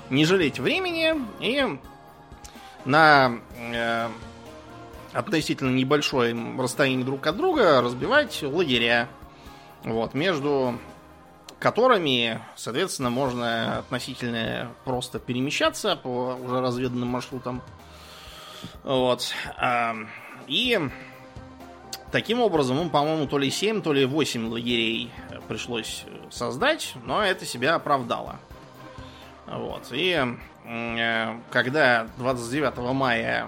[0.09, 1.80] не жалеть времени и
[2.86, 4.07] на э,
[5.14, 9.07] относительно небольшое расстояние друг от друга разбивать лагеря.
[9.84, 10.80] Вот, между
[11.64, 17.61] которыми, соответственно, можно относительно просто перемещаться по уже разведанным маршрутам.
[18.84, 19.34] Вот.
[20.47, 20.89] И
[22.11, 25.09] таким образом, ну, по-моему, то ли 7, то ли 8 лагерей
[25.47, 28.36] пришлось создать, но это себя оправдало.
[29.47, 29.88] Вот.
[29.91, 30.22] И
[30.66, 33.47] э, когда 29 мая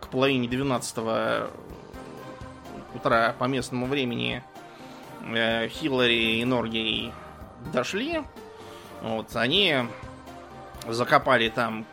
[0.00, 0.98] к половине 12
[2.94, 4.42] утра по местному времени
[5.26, 7.12] э, Хиллари и Норгей
[7.72, 8.22] дошли,
[9.02, 9.76] вот, они
[10.88, 11.84] закопали там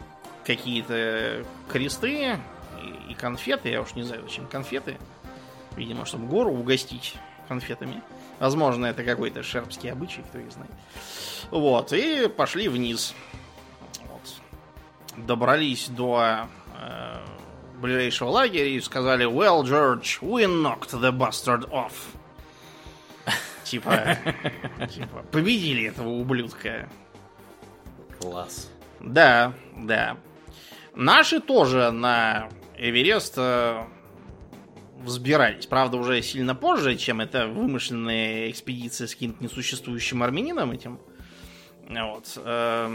[0.46, 2.40] какие-то кресты
[2.82, 3.70] и, и конфеты.
[3.70, 4.98] Я уж не знаю, зачем конфеты.
[5.76, 7.16] Видимо, чтобы гору угостить
[7.48, 8.02] конфетами.
[8.40, 10.72] Возможно, это какой-то шербский обычай, кто их знает.
[11.52, 13.14] Вот, и пошли вниз.
[14.02, 15.26] Вот.
[15.26, 16.48] Добрались до
[16.80, 17.18] э,
[17.80, 22.16] ближайшего лагеря и сказали Well, George, we knocked the bastard off.
[23.72, 24.18] Типа,
[24.94, 26.90] типа, победили этого ублюдка.
[28.20, 28.70] Класс.
[29.00, 30.18] Да, да.
[30.94, 33.86] Наши тоже на Эверест э,
[35.00, 35.68] взбирались.
[35.68, 41.00] Правда, уже сильно позже, чем это вымышленная экспедиция с каким-то несуществующим армянином этим.
[41.88, 42.38] Вот.
[42.44, 42.94] Э,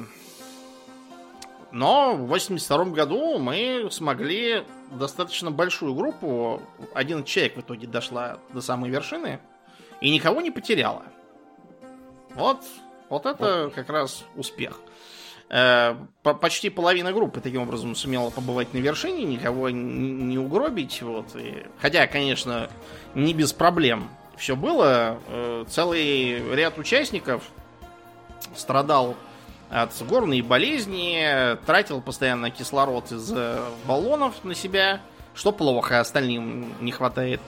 [1.72, 6.60] но в 82 году мы смогли достаточно большую группу,
[6.92, 9.40] один человек в итоге дошла до самой вершины,
[10.00, 11.02] и никого не потеряла.
[12.34, 12.62] Вот,
[13.08, 13.74] вот это вот.
[13.74, 14.80] как раз успех.
[15.48, 21.02] Э, почти половина группы таким образом сумела побывать на вершине, никого не угробить.
[21.02, 21.36] Вот.
[21.36, 22.68] И, хотя, конечно,
[23.14, 25.18] не без проблем все было.
[25.28, 27.44] Э, целый ряд участников
[28.56, 29.14] страдал
[29.70, 35.00] от горной болезни, тратил постоянно кислород из э, баллонов на себя,
[35.34, 37.40] что плохо, остальным не хватает.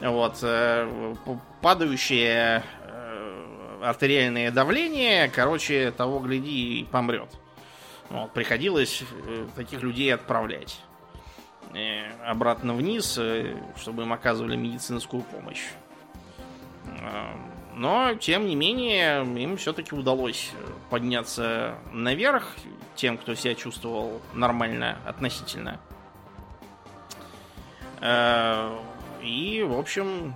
[0.00, 1.14] Вот, э,
[1.62, 7.30] падающее э, артериальное давление, короче, того гляди и помрет.
[8.10, 10.80] Вот, приходилось э, таких людей отправлять
[12.24, 13.18] обратно вниз,
[13.76, 15.62] чтобы им оказывали медицинскую помощь.
[17.74, 20.52] Но, тем не менее, им все-таки удалось
[20.88, 22.54] подняться наверх,
[22.94, 25.78] тем, кто себя чувствовал нормально относительно.
[29.26, 30.34] И, в общем,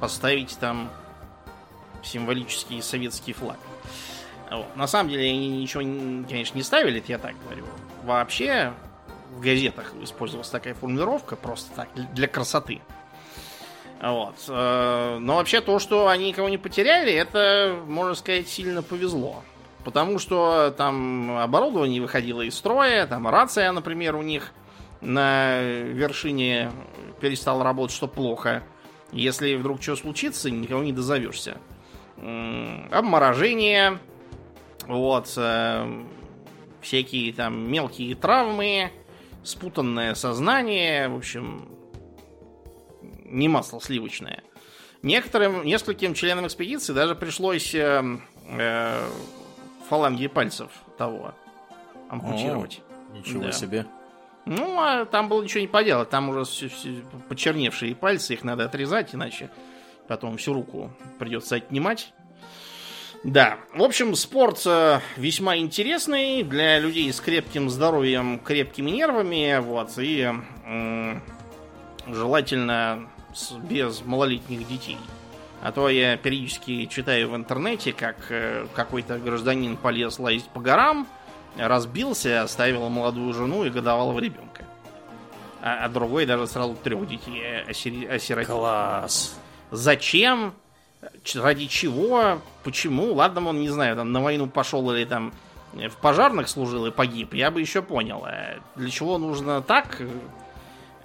[0.00, 0.90] поставить там
[2.02, 3.58] символический советский флаг.
[4.50, 4.74] Вот.
[4.74, 5.82] На самом деле они ничего,
[6.26, 7.66] конечно, не ставили, это я так говорю.
[8.04, 8.72] Вообще
[9.32, 12.80] в газетах использовалась такая формулировка, просто так, для красоты.
[14.00, 14.36] Вот.
[14.48, 19.42] Э, но вообще то, что они никого не потеряли, это, можно сказать, сильно повезло.
[19.84, 24.52] Потому что там оборудование выходило из строя, там рация, например, у них
[25.00, 26.70] на вершине
[27.20, 28.62] перестал работать, что плохо.
[29.12, 31.58] Если вдруг что случится, никого не дозовешься.
[32.16, 33.98] Обморожение,
[34.86, 36.04] вот, э,
[36.80, 38.90] всякие там мелкие травмы,
[39.42, 41.68] спутанное сознание, в общем,
[43.24, 44.42] не масло сливочное.
[45.02, 48.02] Некоторым, нескольким членам экспедиции даже пришлось э,
[48.48, 49.08] э,
[49.88, 51.32] фаланги пальцев того
[52.10, 52.82] ампутировать.
[53.12, 53.52] О, ничего да.
[53.52, 53.86] себе.
[54.50, 56.10] Ну, а там было ничего не поделать.
[56.10, 59.48] Там уже все, все почерневшие пальцы, их надо отрезать, иначе
[60.08, 60.90] потом всю руку
[61.20, 62.12] придется отнимать.
[63.22, 69.96] Да, в общем, спорт э, весьма интересный для людей с крепким здоровьем, крепкими нервами, вот,
[69.98, 71.22] и м-
[72.08, 74.98] желательно с, без малолетних детей.
[75.62, 81.06] А то я периодически читаю в интернете, как э, какой-то гражданин полез лазить по горам,
[81.56, 84.64] разбился, оставил молодую жену и годовалого ребенка.
[85.62, 88.56] А, а другой даже сразу трех детей осиротил.
[88.56, 89.38] Класс.
[89.70, 90.54] Зачем?
[91.34, 92.40] Ради чего?
[92.62, 93.14] Почему?
[93.14, 95.32] Ладно, он, не знаю, там на войну пошел или там
[95.72, 98.22] в пожарных служил и погиб, я бы еще понял.
[98.24, 100.02] А для чего нужно так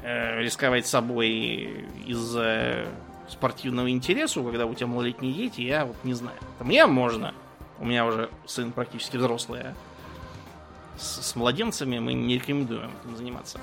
[0.01, 2.85] э, рисковать собой из-за
[3.29, 6.37] спортивного интереса, когда у тебя малолетние дети, я вот не знаю.
[6.59, 7.33] Мне можно.
[7.79, 9.61] У меня уже сын практически взрослый.
[9.61, 9.73] А
[10.97, 13.59] с, с младенцами мы не рекомендуем этим заниматься.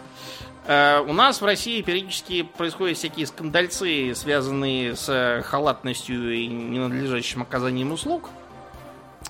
[0.66, 7.92] Э, у нас в России периодически происходят всякие скандальцы, связанные с халатностью и ненадлежащим оказанием
[7.92, 8.28] услуг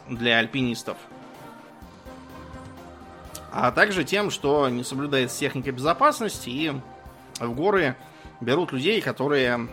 [0.09, 0.97] для альпинистов.
[3.53, 6.73] А также тем, что не соблюдается техника безопасности и
[7.39, 7.97] в горы
[8.41, 9.69] берут людей, которые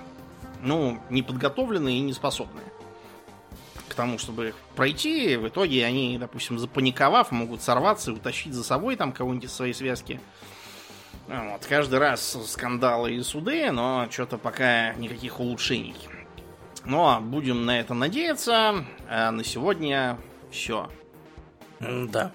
[0.61, 2.68] ну, не подготовленные и не способные к
[3.99, 5.35] тому, чтобы пройти.
[5.35, 9.73] В итоге они, допустим, запаниковав, могут сорваться и утащить за собой там кого-нибудь из своей
[9.73, 10.21] связки.
[11.27, 15.95] Вот, каждый раз скандалы и суды, но что-то пока никаких улучшений.
[16.85, 18.85] Но будем на это надеяться.
[19.09, 20.17] А на сегодня
[20.49, 20.89] все.
[21.81, 22.31] Да.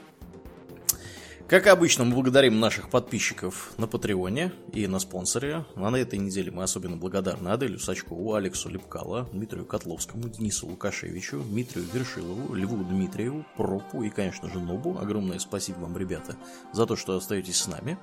[1.47, 5.67] Как обычно, мы благодарим наших подписчиков на Патреоне и на спонсоре.
[5.77, 11.41] А на этой неделе мы особенно благодарны Аделю Сачкову, Алексу Лепкало, Дмитрию Котловскому, Денису Лукашевичу,
[11.41, 14.99] Дмитрию Вершилову, Льву Дмитриеву, Пропу и, конечно же, Нобу.
[14.99, 16.35] Огромное спасибо вам, ребята,
[16.73, 17.99] за то, что остаетесь с нами.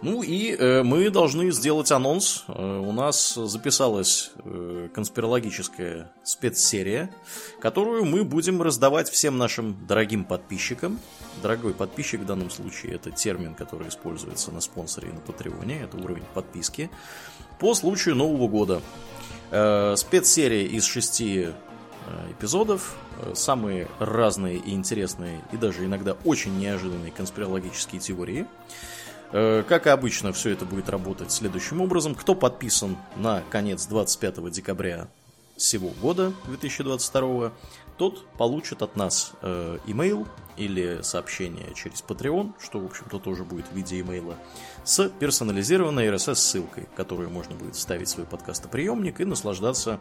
[0.00, 2.44] Ну и э, мы должны сделать анонс.
[2.46, 7.10] Э, у нас записалась э, конспирологическая спецсерия,
[7.58, 11.00] которую мы будем раздавать всем нашим дорогим подписчикам.
[11.42, 15.82] Дорогой подписчик в данном случае случае это термин, который используется на спонсоре и на Патреоне,
[15.82, 16.90] это уровень подписки,
[17.58, 18.82] по случаю Нового года.
[19.50, 21.52] Э, спецсерия из шести э,
[22.30, 28.46] эпизодов, э, самые разные и интересные, и даже иногда очень неожиданные конспирологические теории.
[29.32, 32.14] Как и обычно, все это будет работать следующим образом.
[32.14, 35.08] Кто подписан на конец 25 декабря
[35.56, 37.52] сего года, 2022,
[37.96, 40.26] тот получит от нас э, имейл
[40.56, 44.36] или сообщение через Patreon, что, в общем-то, тоже будет в виде имейла,
[44.84, 50.00] с персонализированной RSS-ссылкой, которую можно будет вставить в свой подкастоприемник и наслаждаться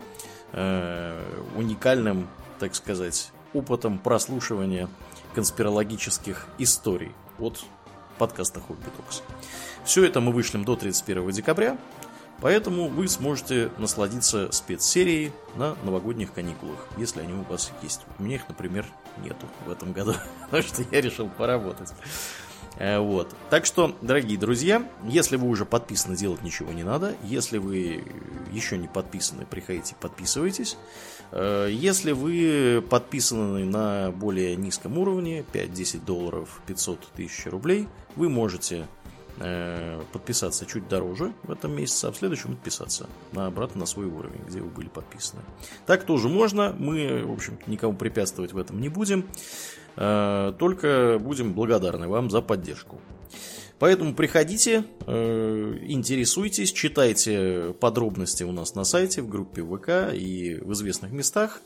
[0.51, 1.21] э,
[1.55, 2.27] уникальным,
[2.59, 4.89] так сказать, опытом прослушивания
[5.33, 7.63] конспирологических историй от
[8.17, 9.21] подкаста Хобби Токс.
[9.83, 11.77] Все это мы вышлем до 31 декабря.
[12.41, 18.01] Поэтому вы сможете насладиться спецсерией на новогодних каникулах, если они у вас есть.
[18.19, 18.85] У меня их, например,
[19.23, 21.93] нету в этом году, потому что я решил поработать.
[22.77, 23.33] Э, вот.
[23.49, 27.15] Так что, дорогие друзья, если вы уже подписаны, делать ничего не надо.
[27.23, 28.03] Если вы
[28.51, 30.77] еще не подписаны, приходите, подписывайтесь.
[31.31, 38.87] Э, если вы подписаны на более низком уровне, 5-10 долларов, 500 тысяч рублей, вы можете
[39.37, 44.41] подписаться чуть дороже в этом месяце, а в следующем отписаться на обратно на свой уровень,
[44.47, 45.41] где вы были подписаны.
[45.85, 49.25] Так тоже можно, мы, в общем никому препятствовать в этом не будем,
[49.97, 52.99] э, только будем благодарны вам за поддержку.
[53.77, 60.71] Поэтому приходите, э, интересуйтесь, читайте подробности у нас на сайте, в группе ВК и в
[60.73, 61.61] известных местах.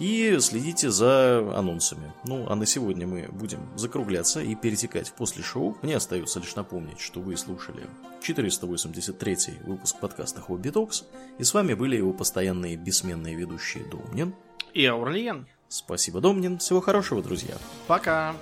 [0.00, 2.10] И следите за анонсами.
[2.24, 5.76] Ну, а на сегодня мы будем закругляться и перетекать в после шоу.
[5.82, 7.86] Мне остается лишь напомнить, что вы слушали
[8.22, 11.04] 483 выпуск подкаста Хобби Токс.
[11.38, 14.34] И с вами были его постоянные бессменные ведущие Домнин
[14.72, 15.46] и Аурлиен.
[15.68, 16.58] Спасибо, Домнин.
[16.58, 17.56] Всего хорошего, друзья.
[17.86, 18.34] Пока.